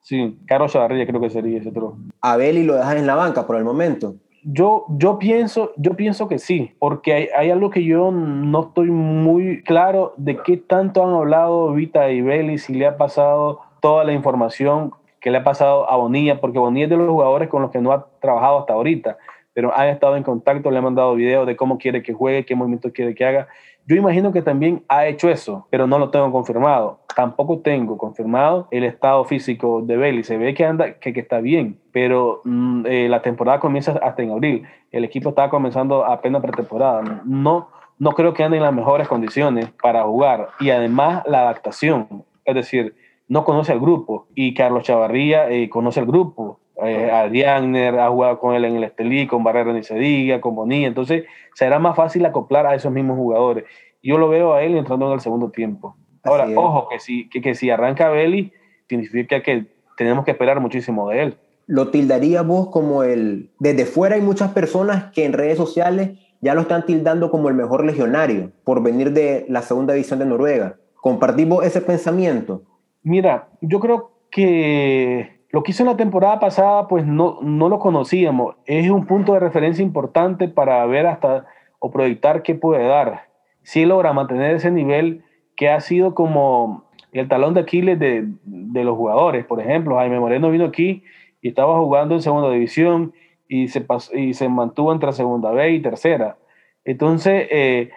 Sí, 0.00 0.38
Carlos 0.46 0.72
Chavarría 0.72 1.06
creo 1.06 1.20
que 1.20 1.30
sería 1.30 1.58
ese 1.58 1.68
otro. 1.68 1.96
A 2.20 2.36
Beli 2.36 2.64
lo 2.64 2.74
dejas 2.74 2.96
en 2.96 3.06
la 3.06 3.14
banca 3.14 3.46
por 3.46 3.56
el 3.56 3.64
momento. 3.64 4.16
Yo, 4.44 4.84
yo, 4.90 5.18
pienso, 5.18 5.72
yo 5.76 5.94
pienso 5.94 6.28
que 6.28 6.38
sí, 6.38 6.74
porque 6.78 7.14
hay, 7.14 7.28
hay, 7.36 7.50
algo 7.50 7.70
que 7.70 7.82
yo 7.82 8.10
no 8.10 8.64
estoy 8.64 8.90
muy 8.90 9.62
claro 9.62 10.12
de 10.18 10.36
qué 10.36 10.58
tanto 10.58 11.02
han 11.02 11.14
hablado 11.14 11.72
Vita 11.72 12.10
y 12.10 12.20
Belli, 12.20 12.58
si 12.58 12.74
le 12.74 12.86
ha 12.86 12.98
pasado 12.98 13.60
toda 13.80 14.04
la 14.04 14.12
información 14.12 14.92
que 15.20 15.30
le 15.30 15.38
ha 15.38 15.44
pasado 15.44 15.90
a 15.90 15.96
Bonilla, 15.96 16.38
porque 16.38 16.58
Bonilla 16.58 16.84
es 16.84 16.90
de 16.90 16.98
los 16.98 17.08
jugadores 17.08 17.48
con 17.48 17.62
los 17.62 17.70
que 17.70 17.80
no 17.80 17.92
ha 17.92 18.06
trabajado 18.20 18.58
hasta 18.58 18.74
ahorita, 18.74 19.16
pero 19.54 19.76
han 19.76 19.88
estado 19.88 20.16
en 20.16 20.24
contacto, 20.24 20.70
le 20.70 20.78
han 20.78 20.84
mandado 20.84 21.14
videos 21.14 21.46
de 21.46 21.56
cómo 21.56 21.78
quiere 21.78 22.02
que 22.02 22.12
juegue, 22.12 22.44
qué 22.44 22.54
movimientos 22.54 22.92
quiere 22.92 23.14
que 23.14 23.24
haga. 23.24 23.48
Yo 23.86 23.96
imagino 23.96 24.32
que 24.32 24.42
también 24.42 24.82
ha 24.88 25.06
hecho 25.06 25.28
eso, 25.28 25.66
pero 25.70 25.86
no 25.86 25.98
lo 25.98 26.10
tengo 26.10 26.32
confirmado. 26.32 27.00
Tampoco 27.14 27.58
tengo 27.58 27.96
confirmado 27.98 28.66
el 28.70 28.82
estado 28.82 29.24
físico 29.24 29.82
de 29.82 29.96
Belly. 29.96 30.24
Se 30.24 30.36
ve 30.36 30.54
que 30.54 30.64
anda, 30.64 30.94
que, 30.94 31.12
que 31.12 31.20
está 31.20 31.40
bien, 31.40 31.78
pero 31.92 32.40
mm, 32.44 32.86
eh, 32.86 33.08
la 33.08 33.22
temporada 33.22 33.60
comienza 33.60 33.92
hasta 34.02 34.22
en 34.22 34.30
abril. 34.30 34.66
El 34.90 35.04
equipo 35.04 35.28
está 35.30 35.50
comenzando 35.50 36.04
apenas 36.04 36.42
pretemporada. 36.42 37.22
No, 37.24 37.68
no 37.98 38.10
creo 38.12 38.32
que 38.32 38.42
ande 38.42 38.56
en 38.56 38.62
las 38.62 38.74
mejores 38.74 39.06
condiciones 39.06 39.70
para 39.82 40.02
jugar. 40.02 40.48
Y 40.60 40.70
además 40.70 41.22
la 41.26 41.42
adaptación, 41.42 42.24
es 42.44 42.54
decir, 42.54 42.96
no 43.28 43.44
conoce 43.44 43.72
al 43.72 43.80
grupo. 43.80 44.26
Y 44.34 44.54
Carlos 44.54 44.84
Chavarría 44.84 45.50
eh, 45.50 45.68
conoce 45.68 46.00
al 46.00 46.06
grupo 46.06 46.58
eh, 46.86 47.10
a 47.10 47.24
ha 47.24 48.10
jugado 48.10 48.38
con 48.38 48.54
él 48.54 48.64
en 48.64 48.76
el 48.76 48.84
Estelí, 48.84 49.26
con 49.26 49.44
Barrera 49.44 49.72
ni 49.72 49.82
se 49.82 49.94
diga, 49.96 50.40
con 50.40 50.54
Bonilla, 50.54 50.86
entonces 50.86 51.24
será 51.54 51.78
más 51.78 51.96
fácil 51.96 52.24
acoplar 52.26 52.66
a 52.66 52.74
esos 52.74 52.92
mismos 52.92 53.16
jugadores. 53.16 53.64
Yo 54.02 54.18
lo 54.18 54.28
veo 54.28 54.54
a 54.54 54.62
él 54.62 54.76
entrando 54.76 55.06
en 55.06 55.12
el 55.14 55.20
segundo 55.20 55.50
tiempo. 55.50 55.96
Ahora, 56.22 56.46
ojo, 56.54 56.88
que 56.88 56.98
si, 56.98 57.28
que, 57.28 57.40
que 57.40 57.54
si 57.54 57.70
arranca 57.70 58.08
Belli, 58.08 58.52
significa 58.88 59.42
que 59.42 59.66
tenemos 59.96 60.24
que 60.24 60.32
esperar 60.32 60.60
muchísimo 60.60 61.08
de 61.10 61.22
él. 61.22 61.38
¿Lo 61.66 61.88
tildaría 61.88 62.42
vos 62.42 62.68
como 62.68 63.02
el... 63.02 63.50
Desde 63.58 63.86
fuera 63.86 64.16
hay 64.16 64.20
muchas 64.20 64.52
personas 64.52 65.12
que 65.12 65.24
en 65.24 65.32
redes 65.32 65.56
sociales 65.56 66.18
ya 66.40 66.54
lo 66.54 66.62
están 66.62 66.84
tildando 66.84 67.30
como 67.30 67.48
el 67.48 67.54
mejor 67.54 67.84
legionario 67.84 68.52
por 68.64 68.82
venir 68.82 69.12
de 69.12 69.46
la 69.48 69.62
segunda 69.62 69.94
división 69.94 70.18
de 70.18 70.26
Noruega. 70.26 70.76
¿Compartimos 70.96 71.64
ese 71.64 71.80
pensamiento? 71.80 72.62
Mira, 73.02 73.48
yo 73.60 73.80
creo 73.80 74.12
que 74.30 75.40
lo 75.54 75.62
que 75.62 75.70
hizo 75.70 75.84
en 75.84 75.88
la 75.88 75.96
temporada 75.96 76.40
pasada, 76.40 76.88
pues 76.88 77.06
no, 77.06 77.38
no 77.40 77.68
lo 77.68 77.78
conocíamos. 77.78 78.56
Es 78.66 78.90
un 78.90 79.06
punto 79.06 79.34
de 79.34 79.38
referencia 79.38 79.84
importante 79.84 80.48
para 80.48 80.84
ver 80.86 81.06
hasta 81.06 81.46
o 81.78 81.92
proyectar 81.92 82.42
qué 82.42 82.56
puede 82.56 82.84
dar. 82.84 83.28
Si 83.62 83.84
logra 83.84 84.12
mantener 84.12 84.56
ese 84.56 84.72
nivel 84.72 85.22
que 85.54 85.68
ha 85.68 85.80
sido 85.80 86.12
como 86.12 86.86
el 87.12 87.28
talón 87.28 87.54
de 87.54 87.60
Aquiles 87.60 88.00
de, 88.00 88.24
de 88.42 88.82
los 88.82 88.96
jugadores. 88.96 89.46
Por 89.46 89.60
ejemplo, 89.60 89.94
Jaime 89.94 90.18
Moreno 90.18 90.50
vino 90.50 90.64
aquí 90.64 91.04
y 91.40 91.50
estaba 91.50 91.78
jugando 91.78 92.16
en 92.16 92.22
segunda 92.22 92.50
división 92.50 93.12
y 93.46 93.68
se, 93.68 93.86
y 94.12 94.34
se 94.34 94.48
mantuvo 94.48 94.92
entre 94.92 95.12
segunda 95.12 95.52
B 95.52 95.70
y 95.70 95.80
tercera. 95.80 96.36
Entonces, 96.84 97.46
eh, 97.52 97.90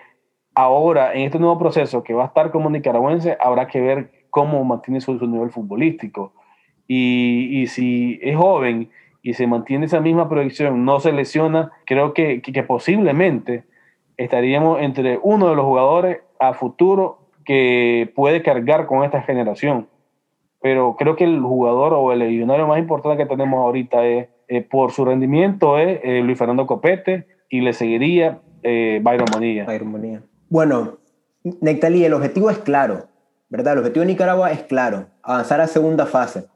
ahora 0.53 1.15
en 1.15 1.21
este 1.21 1.39
nuevo 1.39 1.57
proceso 1.57 2.03
que 2.03 2.13
va 2.13 2.25
a 2.25 2.27
estar 2.27 2.51
como 2.51 2.69
nicaragüense, 2.69 3.35
habrá 3.39 3.65
que 3.65 3.81
ver 3.81 4.11
cómo 4.29 4.63
mantiene 4.63 5.01
su 5.01 5.15
nivel 5.25 5.49
futbolístico 5.49 6.33
y, 6.87 7.67
si 7.67 8.19
es 8.21 8.35
joven 8.35 8.89
y 9.21 9.33
se 9.33 9.47
mantiene 9.47 9.85
esa 9.85 9.99
misma 9.99 10.29
proyección, 10.29 10.85
no 10.85 10.99
se 10.99 11.11
lesiona, 11.11 11.71
creo 11.85 12.13
que, 12.13 12.41
que, 12.41 12.63
posiblemente 12.63 13.63
estaríamos 14.15 14.81
entre 14.81 15.19
uno 15.21 15.49
de 15.49 15.55
los 15.55 15.65
jugadores 15.65 16.19
a 16.39 16.53
futuro 16.53 17.19
que 17.45 18.11
puede 18.15 18.41
cargar 18.41 18.85
con 18.85 19.03
esta 19.03 19.21
generación. 19.21 19.87
Pero 20.61 20.95
creo 20.97 21.15
que 21.15 21.23
el 21.23 21.39
jugador 21.41 21.93
o 21.93 22.11
el 22.11 22.19
legionario 22.19 22.67
más 22.67 22.79
importante 22.79 23.23
que 23.23 23.29
tenemos 23.29 23.59
ahorita 23.59 24.05
es, 24.05 24.27
eh, 24.47 24.61
por 24.61 24.91
su 24.91 25.05
rendimiento 25.05 25.77
es 25.77 25.99
eh, 26.03 26.21
Luis 26.23 26.37
Fernando 26.37 26.65
Copete 26.65 27.27
y 27.49 27.61
le 27.61 27.73
seguiría 27.73 28.39
eh, 28.63 28.99
Byron 29.03 29.27
Bonilla. 29.31 29.65
Byron 29.65 29.91
Bonilla. 29.91 30.21
Bueno, 30.49 30.97
Nectalí, 31.61 32.03
el 32.03 32.13
objetivo 32.13 32.49
es 32.49 32.57
claro, 32.57 33.07
¿verdad? 33.49 33.73
El 33.73 33.79
objetivo 33.79 34.01
de 34.01 34.11
Nicaragua 34.11 34.51
es 34.51 34.63
claro, 34.63 35.07
avanzar 35.21 35.61
a 35.61 35.67
segunda 35.67 36.05
fase. 36.05 36.47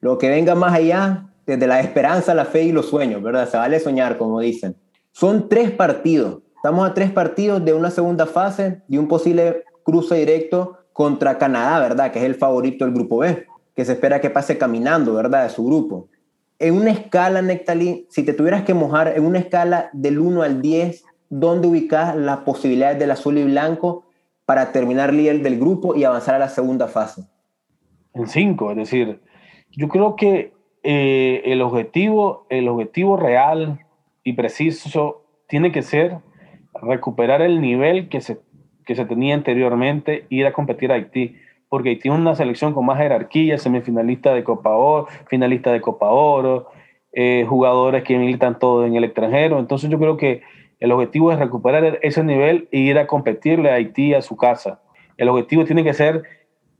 Lo 0.00 0.18
que 0.18 0.28
venga 0.28 0.54
más 0.54 0.74
allá, 0.74 1.26
desde 1.46 1.66
la 1.66 1.80
esperanza, 1.80 2.34
la 2.34 2.44
fe 2.44 2.64
y 2.64 2.72
los 2.72 2.86
sueños, 2.86 3.22
¿verdad? 3.22 3.48
Se 3.48 3.56
vale 3.56 3.80
soñar, 3.80 4.18
como 4.18 4.40
dicen. 4.40 4.76
Son 5.12 5.48
tres 5.48 5.70
partidos. 5.70 6.42
Estamos 6.56 6.88
a 6.88 6.94
tres 6.94 7.10
partidos 7.12 7.64
de 7.64 7.72
una 7.72 7.90
segunda 7.90 8.26
fase 8.26 8.82
y 8.88 8.98
un 8.98 9.06
posible 9.06 9.64
cruce 9.84 10.16
directo 10.16 10.78
contra 10.92 11.38
Canadá, 11.38 11.78
¿verdad? 11.80 12.10
Que 12.10 12.18
es 12.18 12.24
el 12.24 12.34
favorito 12.34 12.84
del 12.84 12.92
grupo 12.92 13.18
B, 13.18 13.46
que 13.74 13.84
se 13.84 13.92
espera 13.92 14.20
que 14.20 14.30
pase 14.30 14.58
caminando, 14.58 15.14
¿verdad? 15.14 15.44
De 15.44 15.50
su 15.50 15.64
grupo. 15.64 16.08
En 16.58 16.74
una 16.74 16.90
escala, 16.90 17.42
Nectalí, 17.42 18.06
si 18.10 18.24
te 18.24 18.32
tuvieras 18.32 18.64
que 18.64 18.74
mojar 18.74 19.08
en 19.16 19.24
una 19.24 19.38
escala 19.38 19.90
del 19.92 20.18
1 20.18 20.42
al 20.42 20.62
10, 20.62 21.04
¿dónde 21.28 21.68
ubicas 21.68 22.16
las 22.16 22.38
posibilidades 22.38 22.98
del 22.98 23.10
azul 23.10 23.38
y 23.38 23.44
blanco 23.44 24.06
para 24.46 24.72
terminar 24.72 25.12
líder 25.12 25.42
del 25.42 25.58
grupo 25.58 25.94
y 25.94 26.04
avanzar 26.04 26.34
a 26.34 26.38
la 26.38 26.48
segunda 26.48 26.88
fase? 26.88 27.28
En 28.14 28.26
5, 28.26 28.70
es 28.70 28.76
decir, 28.76 29.20
yo 29.76 29.88
creo 29.88 30.16
que 30.16 30.52
eh, 30.82 31.42
el, 31.44 31.62
objetivo, 31.62 32.46
el 32.48 32.68
objetivo 32.68 33.16
real 33.16 33.80
y 34.24 34.32
preciso 34.32 35.22
tiene 35.48 35.70
que 35.70 35.82
ser 35.82 36.18
recuperar 36.82 37.42
el 37.42 37.60
nivel 37.60 38.08
que 38.08 38.20
se, 38.20 38.38
que 38.84 38.94
se 38.94 39.04
tenía 39.04 39.34
anteriormente, 39.34 40.26
ir 40.28 40.46
a 40.46 40.52
competir 40.52 40.90
a 40.90 40.94
Haití, 40.94 41.36
porque 41.68 41.90
Haití 41.90 42.08
es 42.08 42.14
una 42.14 42.34
selección 42.34 42.72
con 42.72 42.86
más 42.86 42.98
jerarquía, 42.98 43.58
semifinalista 43.58 44.34
de 44.34 44.44
Copa 44.44 44.70
Oro, 44.70 45.06
finalista 45.28 45.72
de 45.72 45.80
Copa 45.80 46.10
Oro, 46.10 46.68
eh, 47.12 47.44
jugadores 47.48 48.02
que 48.02 48.18
militan 48.18 48.58
todo 48.58 48.86
en 48.86 48.94
el 48.94 49.04
extranjero. 49.04 49.58
Entonces 49.58 49.90
yo 49.90 49.98
creo 49.98 50.16
que 50.16 50.42
el 50.80 50.92
objetivo 50.92 51.32
es 51.32 51.38
recuperar 51.38 51.98
ese 52.02 52.22
nivel 52.22 52.68
e 52.70 52.78
ir 52.80 52.98
a 52.98 53.06
competirle 53.06 53.70
a 53.70 53.74
Haití 53.74 54.14
a 54.14 54.22
su 54.22 54.36
casa. 54.36 54.80
El 55.16 55.28
objetivo 55.28 55.64
tiene 55.64 55.82
que 55.82 55.94
ser 55.94 56.22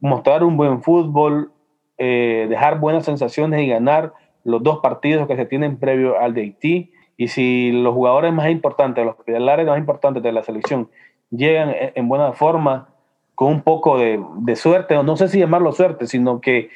mostrar 0.00 0.44
un 0.44 0.56
buen 0.56 0.82
fútbol, 0.82 1.52
eh, 1.98 2.46
dejar 2.48 2.78
buenas 2.78 3.04
sensaciones 3.04 3.62
y 3.62 3.68
ganar 3.68 4.12
los 4.44 4.62
dos 4.62 4.78
partidos 4.78 5.26
que 5.26 5.36
se 5.36 5.46
tienen 5.46 5.78
previo 5.78 6.18
al 6.18 6.34
de 6.34 6.42
Haití. 6.42 6.92
Y 7.16 7.28
si 7.28 7.72
los 7.72 7.94
jugadores 7.94 8.32
más 8.32 8.50
importantes, 8.50 9.04
los 9.04 9.16
pilares 9.16 9.66
más 9.66 9.78
importantes 9.78 10.22
de 10.22 10.32
la 10.32 10.42
selección 10.42 10.88
llegan 11.30 11.74
en 11.74 12.08
buena 12.08 12.32
forma, 12.32 12.88
con 13.36 13.48
un 13.52 13.60
poco 13.60 13.98
de, 13.98 14.56
suerte, 14.56 14.96
o 14.96 15.02
no 15.02 15.16
sé 15.16 15.28
si 15.28 15.38
llamarlo 15.38 15.70
suerte, 15.72 16.06
sino 16.06 16.40
que 16.40 16.70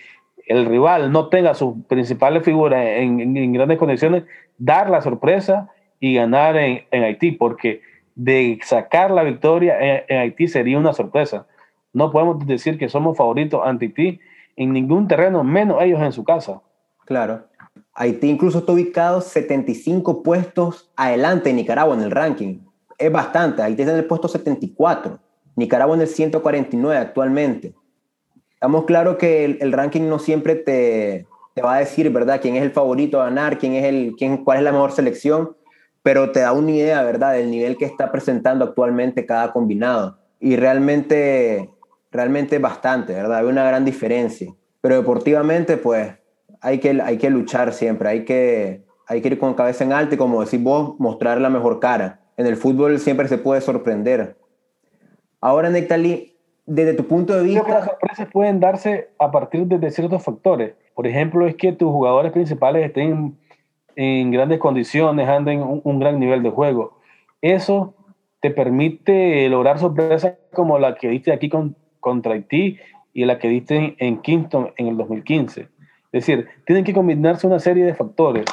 el 0.47 0.67
rival 0.67 1.11
no 1.11 1.29
tenga 1.29 1.55
sus 1.55 1.75
principales 1.89 2.45
figuras 2.45 2.85
en, 2.87 3.53
grandes 3.53 3.79
condiciones, 3.79 4.25
dar 4.59 4.91
la 4.91 5.01
sorpresa 5.01 5.71
y 6.01 6.15
ganar 6.15 6.57
en, 6.57 6.85
Haití, 6.93 7.33
porque 7.33 7.81
de 8.15 8.59
sacar 8.63 9.11
la 9.11 9.23
victoria 9.23 9.79
en, 9.81 10.05
en, 10.09 10.19
Haití 10.19 10.49
sería 10.49 10.77
una 10.77 10.93
sorpresa. 10.93 11.47
No 11.95 12.11
podemos 12.11 12.47
decir 12.47 12.79
que 12.79 12.91
somos 12.91 13.17
favoritos 13.17 13.63
ante 13.65 13.87
Haití 13.87 14.21
en 14.57 14.73
ningún 14.73 15.09
terreno, 15.09 15.45
menos 15.45 15.83
ellos 15.83 16.01
en 16.01 16.13
su 16.13 16.25
casa. 16.25 16.61
Claro. 17.07 17.45
Haití 17.95 18.29
incluso 18.29 18.61
está 18.61 18.73
ubicado 18.73 19.21
75 19.21 20.23
puestos 20.23 20.91
adelante 20.97 21.49
de 21.49 21.55
Nicaragua 21.55 21.95
en 21.95 22.03
el 22.03 22.11
ranking. 22.11 22.59
Es 22.99 23.11
bastante. 23.11 23.63
Haití 23.63 23.83
está 23.83 23.93
en 23.93 23.99
el 23.99 24.07
puesto 24.07 24.29
74. 24.29 25.19
Nicaragua 25.57 25.97
en 25.97 26.03
el 26.03 26.09
149 26.09 26.99
actualmente. 26.99 27.75
Estamos 28.55 28.85
claro 28.85 29.17
que 29.17 29.45
el, 29.45 29.73
ranking 29.73 30.03
no 30.03 30.19
siempre 30.19 30.55
te, 30.55 31.27
te, 31.55 31.63
va 31.63 31.77
a 31.77 31.79
decir, 31.79 32.11
¿verdad?, 32.11 32.41
quién 32.43 32.57
es 32.57 32.63
el 32.63 32.71
favorito 32.71 33.21
a 33.21 33.25
ganar, 33.25 33.59
quién 33.59 33.75
es 33.75 33.85
el, 33.85 34.15
quién, 34.19 34.45
cuál 34.45 34.59
es 34.59 34.65
la 34.65 34.73
mejor 34.73 34.93
selección. 34.93 35.57
pero 36.03 36.31
te 36.31 36.41
da 36.41 36.53
una 36.53 36.71
idea, 36.71 37.03
¿verdad?, 37.03 37.33
del 37.33 37.51
nivel 37.51 37.77
que 37.79 37.87
está 37.87 38.13
presentando 38.13 38.65
actualmente 38.65 39.27
cada 39.27 39.53
combinado. 39.53 40.19
Y 40.39 40.57
realmente, 40.57 41.71
realmente 42.11 42.59
bastante, 42.59 43.15
¿verdad? 43.15 43.39
Hay 43.39 43.47
una 43.47 43.65
gran 43.65 43.85
diferencia. 43.85 44.53
Pero 44.81 44.97
deportivamente, 44.97 45.77
pues, 45.77 46.15
hay 46.61 46.79
que, 46.79 47.01
hay 47.03 47.19
que 47.19 47.31
luchar 47.31 47.73
siempre, 47.73 48.09
hay 48.09 48.25
que, 48.25 48.85
hay 49.07 49.21
que 49.21 49.29
ir 49.29 49.39
con 49.39 49.55
cabeza 49.55 49.85
en 49.85 49.93
alto 49.93 50.15
y, 50.15 50.19
como 50.19 50.43
decís 50.43 50.63
vos, 50.63 50.99
mostrar 50.99 51.41
la 51.41 51.51
mejor 51.51 51.81
cara. 51.81 52.21
En 52.37 52.47
el 52.47 52.57
fútbol 52.57 52.99
siempre 52.99 53.29
se 53.29 53.39
puede 53.39 53.61
sorprender. 53.61 54.37
Ahora, 55.41 55.71
Nectali, 55.71 56.37
desde 56.67 56.95
tu 56.95 57.07
punto 57.07 57.35
de 57.37 57.43
vista... 57.43 57.69
las 57.69 57.85
sorpresas 57.85 58.29
pueden 58.33 58.61
darse 58.61 59.11
a 59.19 59.31
partir 59.31 59.67
de 59.67 59.91
ciertos 59.91 60.23
factores. 60.23 60.75
Por 60.95 61.07
ejemplo, 61.07 61.47
es 61.47 61.55
que 61.57 61.73
tus 61.73 61.91
jugadores 61.91 62.33
principales 62.33 62.87
estén 62.87 63.39
en 63.97 64.31
grandes 64.31 64.59
condiciones, 64.59 65.29
anden 65.29 65.61
un, 65.61 65.81
un 65.85 65.99
gran 65.99 66.19
nivel 66.19 66.43
de 66.43 66.51
juego. 66.51 66.99
Eso 67.43 67.95
te 68.41 68.51
permite 68.51 69.49
lograr 69.49 69.79
sorpresas 69.79 70.35
como 70.53 70.79
la 70.79 70.95
que 70.95 71.09
diste 71.09 71.33
aquí 71.33 71.49
con, 71.49 71.77
contra 72.01 72.35
Haití 72.35 72.79
y 73.13 73.25
la 73.25 73.39
que 73.39 73.49
diste 73.49 73.97
en, 73.99 74.19
Kingston 74.23 74.71
en 74.77 74.89
el 74.89 74.97
2015. 74.97 75.61
Es 75.61 75.69
decir, 76.13 76.49
tienen 76.67 76.85
que 76.85 76.95
combinarse 76.95 77.47
una 77.47 77.59
serie 77.59 77.85
de 77.85 77.95
factores, 77.95 78.47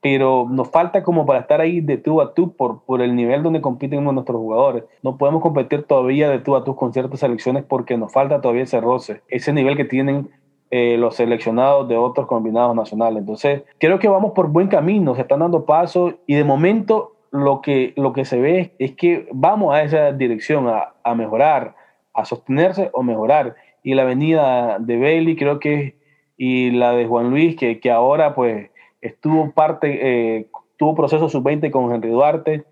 pero 0.00 0.46
nos 0.48 0.70
falta 0.70 1.02
como 1.02 1.26
para 1.26 1.40
estar 1.40 1.60
ahí 1.60 1.80
de 1.80 1.98
tú 1.98 2.20
a 2.20 2.34
tú 2.34 2.54
por, 2.54 2.84
por 2.84 3.02
el 3.02 3.14
nivel 3.16 3.42
donde 3.42 3.60
compiten 3.60 4.04
nuestros 4.04 4.38
jugadores. 4.38 4.84
No 5.02 5.18
podemos 5.18 5.42
competir 5.42 5.82
todavía 5.82 6.30
de 6.30 6.38
tú 6.38 6.56
a 6.56 6.64
tú 6.64 6.76
con 6.76 6.92
ciertas 6.92 7.20
selecciones 7.20 7.64
porque 7.64 7.96
nos 7.96 8.12
falta 8.12 8.40
todavía 8.40 8.62
ese 8.62 8.80
roce, 8.80 9.22
ese 9.28 9.52
nivel 9.52 9.76
que 9.76 9.84
tienen 9.84 10.30
eh, 10.70 10.96
los 10.98 11.16
seleccionados 11.16 11.88
de 11.88 11.96
otros 11.96 12.26
combinados 12.26 12.76
nacionales. 12.76 13.20
Entonces, 13.20 13.62
creo 13.78 13.98
que 13.98 14.08
vamos 14.08 14.32
por 14.32 14.48
buen 14.48 14.68
camino, 14.68 15.14
se 15.14 15.22
están 15.22 15.40
dando 15.40 15.64
pasos 15.64 16.14
y 16.26 16.34
de 16.34 16.44
momento 16.44 17.14
lo 17.30 17.60
que, 17.62 17.92
lo 17.96 18.12
que 18.12 18.24
se 18.24 18.38
ve 18.40 18.74
es 18.78 18.92
que 18.92 19.28
vamos 19.32 19.74
a 19.74 19.82
esa 19.82 20.12
dirección, 20.12 20.68
a, 20.68 20.94
a 21.02 21.14
mejorar, 21.14 21.74
a 22.18 22.24
sostenerse 22.24 22.90
o 22.92 23.02
mejorar. 23.02 23.54
Y 23.82 23.94
la 23.94 24.04
venida 24.04 24.78
de 24.80 24.98
Bailey 24.98 25.36
creo 25.36 25.60
que 25.60 25.96
y 26.36 26.70
la 26.70 26.92
de 26.92 27.06
Juan 27.06 27.30
Luis, 27.30 27.56
que, 27.56 27.80
que 27.80 27.90
ahora 27.90 28.34
pues 28.34 28.70
estuvo 29.00 29.50
parte, 29.52 29.98
eh, 30.38 30.46
tuvo 30.76 30.94
proceso 30.94 31.28
sub-20 31.28 31.70
con 31.70 31.92
Henry 31.92 32.10
Duarte 32.10 32.64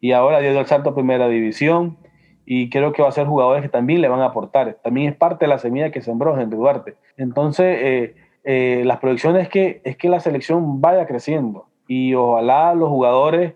y 0.00 0.12
ahora 0.12 0.40
dio 0.40 0.58
el 0.58 0.66
salto 0.66 0.90
a 0.90 0.94
primera 0.94 1.28
división 1.28 1.98
y 2.46 2.70
creo 2.70 2.92
que 2.92 3.02
va 3.02 3.08
a 3.08 3.12
ser 3.12 3.26
jugadores 3.26 3.62
que 3.62 3.68
también 3.68 4.00
le 4.00 4.08
van 4.08 4.20
a 4.20 4.26
aportar. 4.26 4.78
También 4.82 5.10
es 5.10 5.16
parte 5.16 5.44
de 5.44 5.50
la 5.50 5.58
semilla 5.58 5.90
que 5.90 6.00
sembró 6.00 6.38
Henry 6.38 6.56
Duarte. 6.56 6.94
Entonces, 7.16 7.78
eh, 7.80 8.14
eh, 8.44 8.82
las 8.86 8.98
proyecciones 8.98 9.44
es 9.44 9.48
que, 9.50 9.82
es 9.84 9.96
que 9.96 10.08
la 10.08 10.20
selección 10.20 10.80
vaya 10.80 11.06
creciendo 11.06 11.66
y 11.86 12.14
ojalá 12.14 12.74
los 12.74 12.88
jugadores 12.88 13.52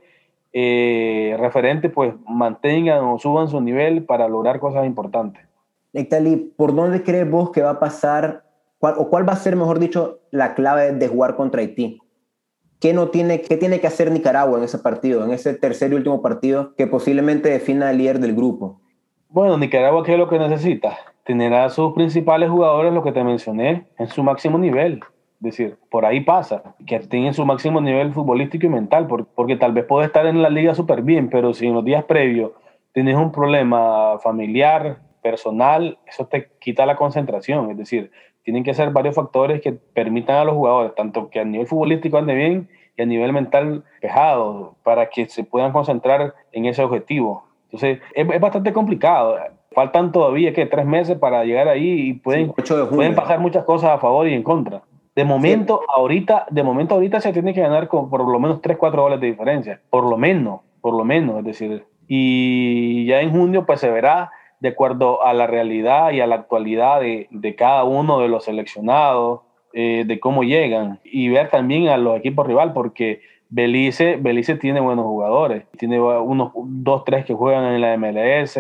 eh, 0.56 1.36
referentes 1.36 1.90
pues 1.90 2.14
mantengan 2.28 3.04
o 3.04 3.18
suban 3.18 3.48
su 3.48 3.60
nivel 3.60 4.04
para 4.04 4.28
lograr 4.28 4.60
cosas 4.60 4.86
importantes. 4.86 5.44
Nectali, 5.92 6.36
¿por 6.36 6.74
dónde 6.74 7.02
crees 7.02 7.28
vos 7.28 7.50
que 7.50 7.60
va 7.60 7.70
a 7.70 7.80
pasar, 7.80 8.44
o 8.78 9.08
cuál 9.10 9.28
va 9.28 9.32
a 9.32 9.36
ser, 9.36 9.56
mejor 9.56 9.80
dicho, 9.80 10.20
la 10.30 10.54
clave 10.54 10.92
de 10.92 11.08
jugar 11.08 11.34
contra 11.34 11.60
Haití? 11.60 11.98
¿Qué, 12.78 12.92
no 12.92 13.08
tiene, 13.08 13.40
¿Qué 13.40 13.56
tiene 13.56 13.80
que 13.80 13.88
hacer 13.88 14.12
Nicaragua 14.12 14.58
en 14.58 14.64
ese 14.64 14.78
partido, 14.78 15.24
en 15.24 15.32
ese 15.32 15.54
tercer 15.54 15.90
y 15.92 15.96
último 15.96 16.22
partido 16.22 16.74
que 16.76 16.86
posiblemente 16.86 17.48
defina 17.48 17.90
el 17.90 17.98
líder 17.98 18.20
del 18.20 18.34
grupo? 18.34 18.80
Bueno, 19.28 19.58
Nicaragua, 19.58 20.04
¿qué 20.04 20.12
es 20.12 20.18
lo 20.18 20.28
que 20.28 20.38
necesita? 20.38 20.96
Tener 21.24 21.52
a 21.52 21.68
sus 21.68 21.94
principales 21.94 22.48
jugadores, 22.48 22.92
lo 22.92 23.02
que 23.02 23.10
te 23.10 23.24
mencioné, 23.24 23.88
en 23.98 24.06
su 24.06 24.22
máximo 24.22 24.58
nivel. 24.58 25.00
Es 25.36 25.40
decir, 25.40 25.76
por 25.90 26.06
ahí 26.06 26.20
pasa, 26.20 26.74
que 26.86 26.96
estén 26.96 27.24
en 27.24 27.34
su 27.34 27.44
máximo 27.44 27.80
nivel 27.80 28.12
futbolístico 28.12 28.66
y 28.66 28.70
mental, 28.70 29.06
porque, 29.06 29.56
tal 29.56 29.72
vez 29.72 29.84
puede 29.84 30.06
estar 30.06 30.26
en 30.26 30.40
la 30.42 30.48
liga 30.48 30.74
súper 30.74 31.02
bien, 31.02 31.28
pero 31.28 31.52
si 31.52 31.66
en 31.66 31.74
los 31.74 31.84
días 31.84 32.04
previos 32.04 32.52
tienes 32.92 33.16
un 33.16 33.32
problema 33.32 34.18
familiar, 34.20 34.98
personal, 35.22 35.98
eso 36.06 36.26
te 36.26 36.50
quita 36.60 36.86
la 36.86 36.96
concentración. 36.96 37.70
Es 37.70 37.78
decir, 37.78 38.12
tienen 38.42 38.62
que 38.62 38.74
ser 38.74 38.90
varios 38.90 39.14
factores 39.14 39.60
que 39.62 39.72
permitan 39.72 40.36
a 40.36 40.44
los 40.44 40.54
jugadores, 40.54 40.94
tanto 40.94 41.30
que 41.30 41.40
a 41.40 41.44
nivel 41.44 41.66
futbolístico 41.66 42.18
ande 42.18 42.34
bien 42.34 42.68
y 42.96 43.02
a 43.02 43.06
nivel 43.06 43.32
mental 43.32 43.84
pejado, 44.00 44.76
para 44.84 45.08
que 45.08 45.26
se 45.26 45.42
puedan 45.42 45.72
concentrar 45.72 46.34
en 46.52 46.66
ese 46.66 46.82
objetivo. 46.82 47.44
Entonces, 47.64 48.00
es, 48.14 48.40
bastante 48.40 48.72
complicado. 48.72 49.36
Faltan 49.72 50.12
todavía 50.12 50.52
que 50.52 50.66
tres 50.66 50.86
meses 50.86 51.18
para 51.18 51.44
llegar 51.44 51.66
ahí 51.66 52.08
y 52.08 52.12
pueden, 52.12 52.52
pueden 52.52 53.14
pasar 53.16 53.40
muchas 53.40 53.64
cosas 53.64 53.90
a 53.90 53.98
favor 53.98 54.28
y 54.28 54.34
en 54.34 54.44
contra. 54.44 54.82
De 55.14 55.24
momento, 55.24 55.82
ahorita, 55.88 56.46
de 56.50 56.62
momento 56.62 56.94
ahorita 56.94 57.20
se 57.20 57.32
tiene 57.32 57.54
que 57.54 57.60
ganar 57.60 57.88
con 57.88 58.10
por 58.10 58.28
lo 58.28 58.38
menos 58.40 58.60
3, 58.60 58.76
4 58.76 59.02
goles 59.02 59.20
de 59.20 59.28
diferencia. 59.28 59.80
Por 59.90 60.04
lo 60.04 60.16
menos, 60.16 60.60
por 60.80 60.94
lo 60.94 61.04
menos, 61.04 61.38
es 61.38 61.44
decir. 61.44 61.86
Y 62.08 63.06
ya 63.06 63.20
en 63.20 63.30
junio 63.30 63.64
pues 63.64 63.80
se 63.80 63.90
verá 63.90 64.32
de 64.60 64.70
acuerdo 64.70 65.24
a 65.24 65.32
la 65.32 65.46
realidad 65.46 66.10
y 66.12 66.20
a 66.20 66.26
la 66.26 66.36
actualidad 66.36 67.00
de, 67.00 67.28
de 67.30 67.54
cada 67.54 67.84
uno 67.84 68.18
de 68.20 68.28
los 68.28 68.44
seleccionados, 68.44 69.42
eh, 69.72 70.04
de 70.06 70.20
cómo 70.20 70.44
llegan. 70.44 71.00
Y 71.04 71.28
ver 71.28 71.50
también 71.50 71.88
a 71.88 71.96
los 71.96 72.16
equipos 72.16 72.46
rival, 72.46 72.72
porque 72.72 73.22
Belice, 73.48 74.16
Belice 74.16 74.56
tiene 74.56 74.80
buenos 74.80 75.04
jugadores, 75.04 75.64
tiene 75.78 76.00
unos 76.00 76.52
dos, 76.54 77.04
tres 77.04 77.24
que 77.24 77.34
juegan 77.34 77.64
en 77.64 77.80
la 77.80 77.96
MLS. 77.96 78.58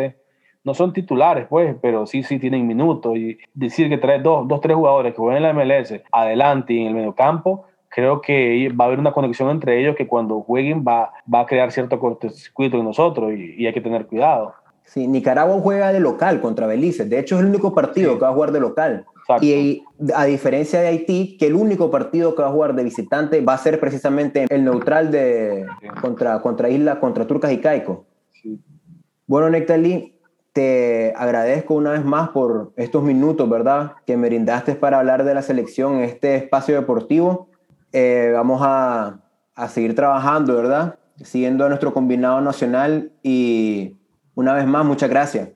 No 0.64 0.74
son 0.74 0.92
titulares, 0.92 1.46
pues, 1.48 1.76
pero 1.80 2.06
sí, 2.06 2.22
sí 2.22 2.38
tienen 2.38 2.66
minutos. 2.66 3.16
Y 3.16 3.38
decir 3.52 3.88
que 3.88 3.98
trae 3.98 4.20
dos, 4.20 4.48
dos, 4.48 4.60
tres 4.60 4.76
jugadores 4.76 5.12
que 5.12 5.18
juegan 5.18 5.36
en 5.36 5.42
la 5.42 5.52
MLS 5.52 6.00
adelante 6.10 6.72
y 6.72 6.80
en 6.80 6.88
el 6.88 6.94
mediocampo, 6.94 7.66
creo 7.88 8.20
que 8.20 8.68
va 8.70 8.86
a 8.86 8.88
haber 8.88 8.98
una 8.98 9.12
conexión 9.12 9.50
entre 9.50 9.78
ellos 9.78 9.94
que 9.94 10.08
cuando 10.08 10.40
jueguen 10.40 10.84
va, 10.86 11.12
va 11.32 11.40
a 11.40 11.46
crear 11.46 11.70
cierto 11.70 12.00
cortocircuito 12.00 12.78
en 12.78 12.84
nosotros 12.84 13.32
y 13.34 13.66
hay 13.66 13.72
que 13.72 13.80
tener 13.80 14.06
cuidado. 14.06 14.54
Sí, 14.84 15.08
Nicaragua 15.08 15.58
juega 15.60 15.92
de 15.92 16.00
local 16.00 16.40
contra 16.40 16.66
Belice. 16.66 17.06
De 17.06 17.18
hecho, 17.18 17.36
es 17.36 17.40
el 17.40 17.48
único 17.48 17.74
partido 17.74 18.14
que 18.14 18.24
va 18.24 18.28
a 18.28 18.34
jugar 18.34 18.52
de 18.52 18.60
local. 18.60 19.06
Y 19.40 19.82
a 20.14 20.24
diferencia 20.26 20.80
de 20.80 20.88
Haití, 20.88 21.38
que 21.38 21.46
el 21.46 21.54
único 21.54 21.90
partido 21.90 22.34
que 22.34 22.42
va 22.42 22.48
a 22.48 22.52
jugar 22.52 22.74
de 22.74 22.84
visitante 22.84 23.40
va 23.40 23.54
a 23.54 23.58
ser 23.58 23.80
precisamente 23.80 24.44
el 24.50 24.64
neutral 24.64 25.10
de, 25.10 25.64
contra, 26.02 26.40
contra 26.42 26.68
Isla, 26.68 27.00
contra 27.00 27.26
Turcas 27.26 27.52
y 27.52 27.58
Caico. 27.58 28.04
Bueno, 29.26 29.48
Nectalí, 29.48 30.13
te 30.54 31.12
agradezco 31.16 31.74
una 31.74 31.90
vez 31.90 32.04
más 32.04 32.28
por 32.28 32.72
estos 32.76 33.02
minutos, 33.02 33.50
¿verdad? 33.50 33.94
Que 34.06 34.16
me 34.16 34.28
brindaste 34.28 34.76
para 34.76 35.00
hablar 35.00 35.24
de 35.24 35.34
la 35.34 35.42
selección 35.42 35.96
en 35.96 36.02
este 36.04 36.36
espacio 36.36 36.76
deportivo. 36.76 37.48
Eh, 37.92 38.30
vamos 38.32 38.60
a, 38.62 39.18
a 39.56 39.68
seguir 39.68 39.96
trabajando, 39.96 40.54
¿verdad? 40.54 40.96
Siguiendo 41.16 41.64
a 41.64 41.68
nuestro 41.68 41.92
combinado 41.92 42.40
nacional 42.40 43.10
y 43.24 43.96
una 44.36 44.54
vez 44.54 44.64
más, 44.64 44.86
muchas 44.86 45.10
gracias. 45.10 45.50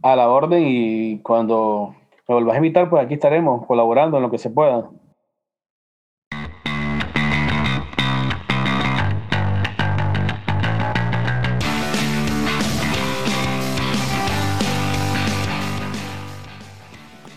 A 0.00 0.14
la 0.14 0.28
orden 0.28 0.62
y 0.64 1.18
cuando 1.22 1.96
me 2.28 2.34
vuelvas 2.36 2.54
a 2.54 2.58
invitar, 2.58 2.88
pues 2.88 3.04
aquí 3.04 3.14
estaremos 3.14 3.66
colaborando 3.66 4.16
en 4.16 4.22
lo 4.22 4.30
que 4.30 4.38
se 4.38 4.50
pueda. 4.50 4.88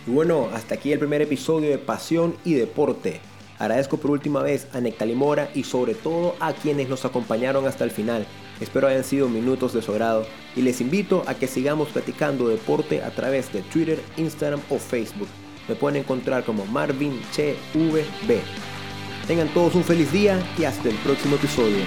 Y 0.10 0.12
bueno, 0.12 0.50
hasta 0.56 0.74
aquí 0.74 0.92
el 0.92 0.98
primer 0.98 1.22
episodio 1.22 1.70
de 1.70 1.78
Pasión 1.78 2.36
y 2.44 2.56
Deporte. 2.56 3.22
Agradezco 3.60 3.98
por 3.98 4.10
última 4.10 4.42
vez 4.42 4.68
a 4.74 4.82
Nectalimora 4.82 5.52
y 5.54 5.66
sobre 5.66 5.94
todo 5.94 6.36
a 6.40 6.52
quienes 6.52 6.90
nos 6.90 7.06
acompañaron 7.06 7.68
hasta 7.68 7.84
el 7.84 7.92
final. 7.92 8.26
Espero 8.60 8.88
hayan 8.88 9.04
sido 9.04 9.30
minutos 9.30 9.72
de 9.72 9.84
su 9.84 9.92
agrado 9.92 10.26
y 10.56 10.64
les 10.64 10.82
invito 10.82 11.24
a 11.28 11.36
que 11.36 11.46
sigamos 11.46 11.90
platicando 11.90 12.48
deporte 12.48 13.04
a 13.04 13.12
través 13.12 13.54
de 13.54 13.62
Twitter, 13.62 14.00
Instagram 14.18 14.62
o 14.72 14.80
Facebook. 14.80 15.28
Me 15.68 15.76
pueden 15.76 16.02
encontrar 16.02 16.44
como 16.44 16.66
Marvin 16.66 17.22
Che 17.32 17.56
VB. 17.76 18.40
Tengan 19.28 19.54
todos 19.54 19.76
un 19.76 19.84
feliz 19.84 20.12
día 20.12 20.42
y 20.58 20.64
hasta 20.64 20.90
el 20.90 20.96
próximo 20.96 21.36
episodio. 21.36 21.84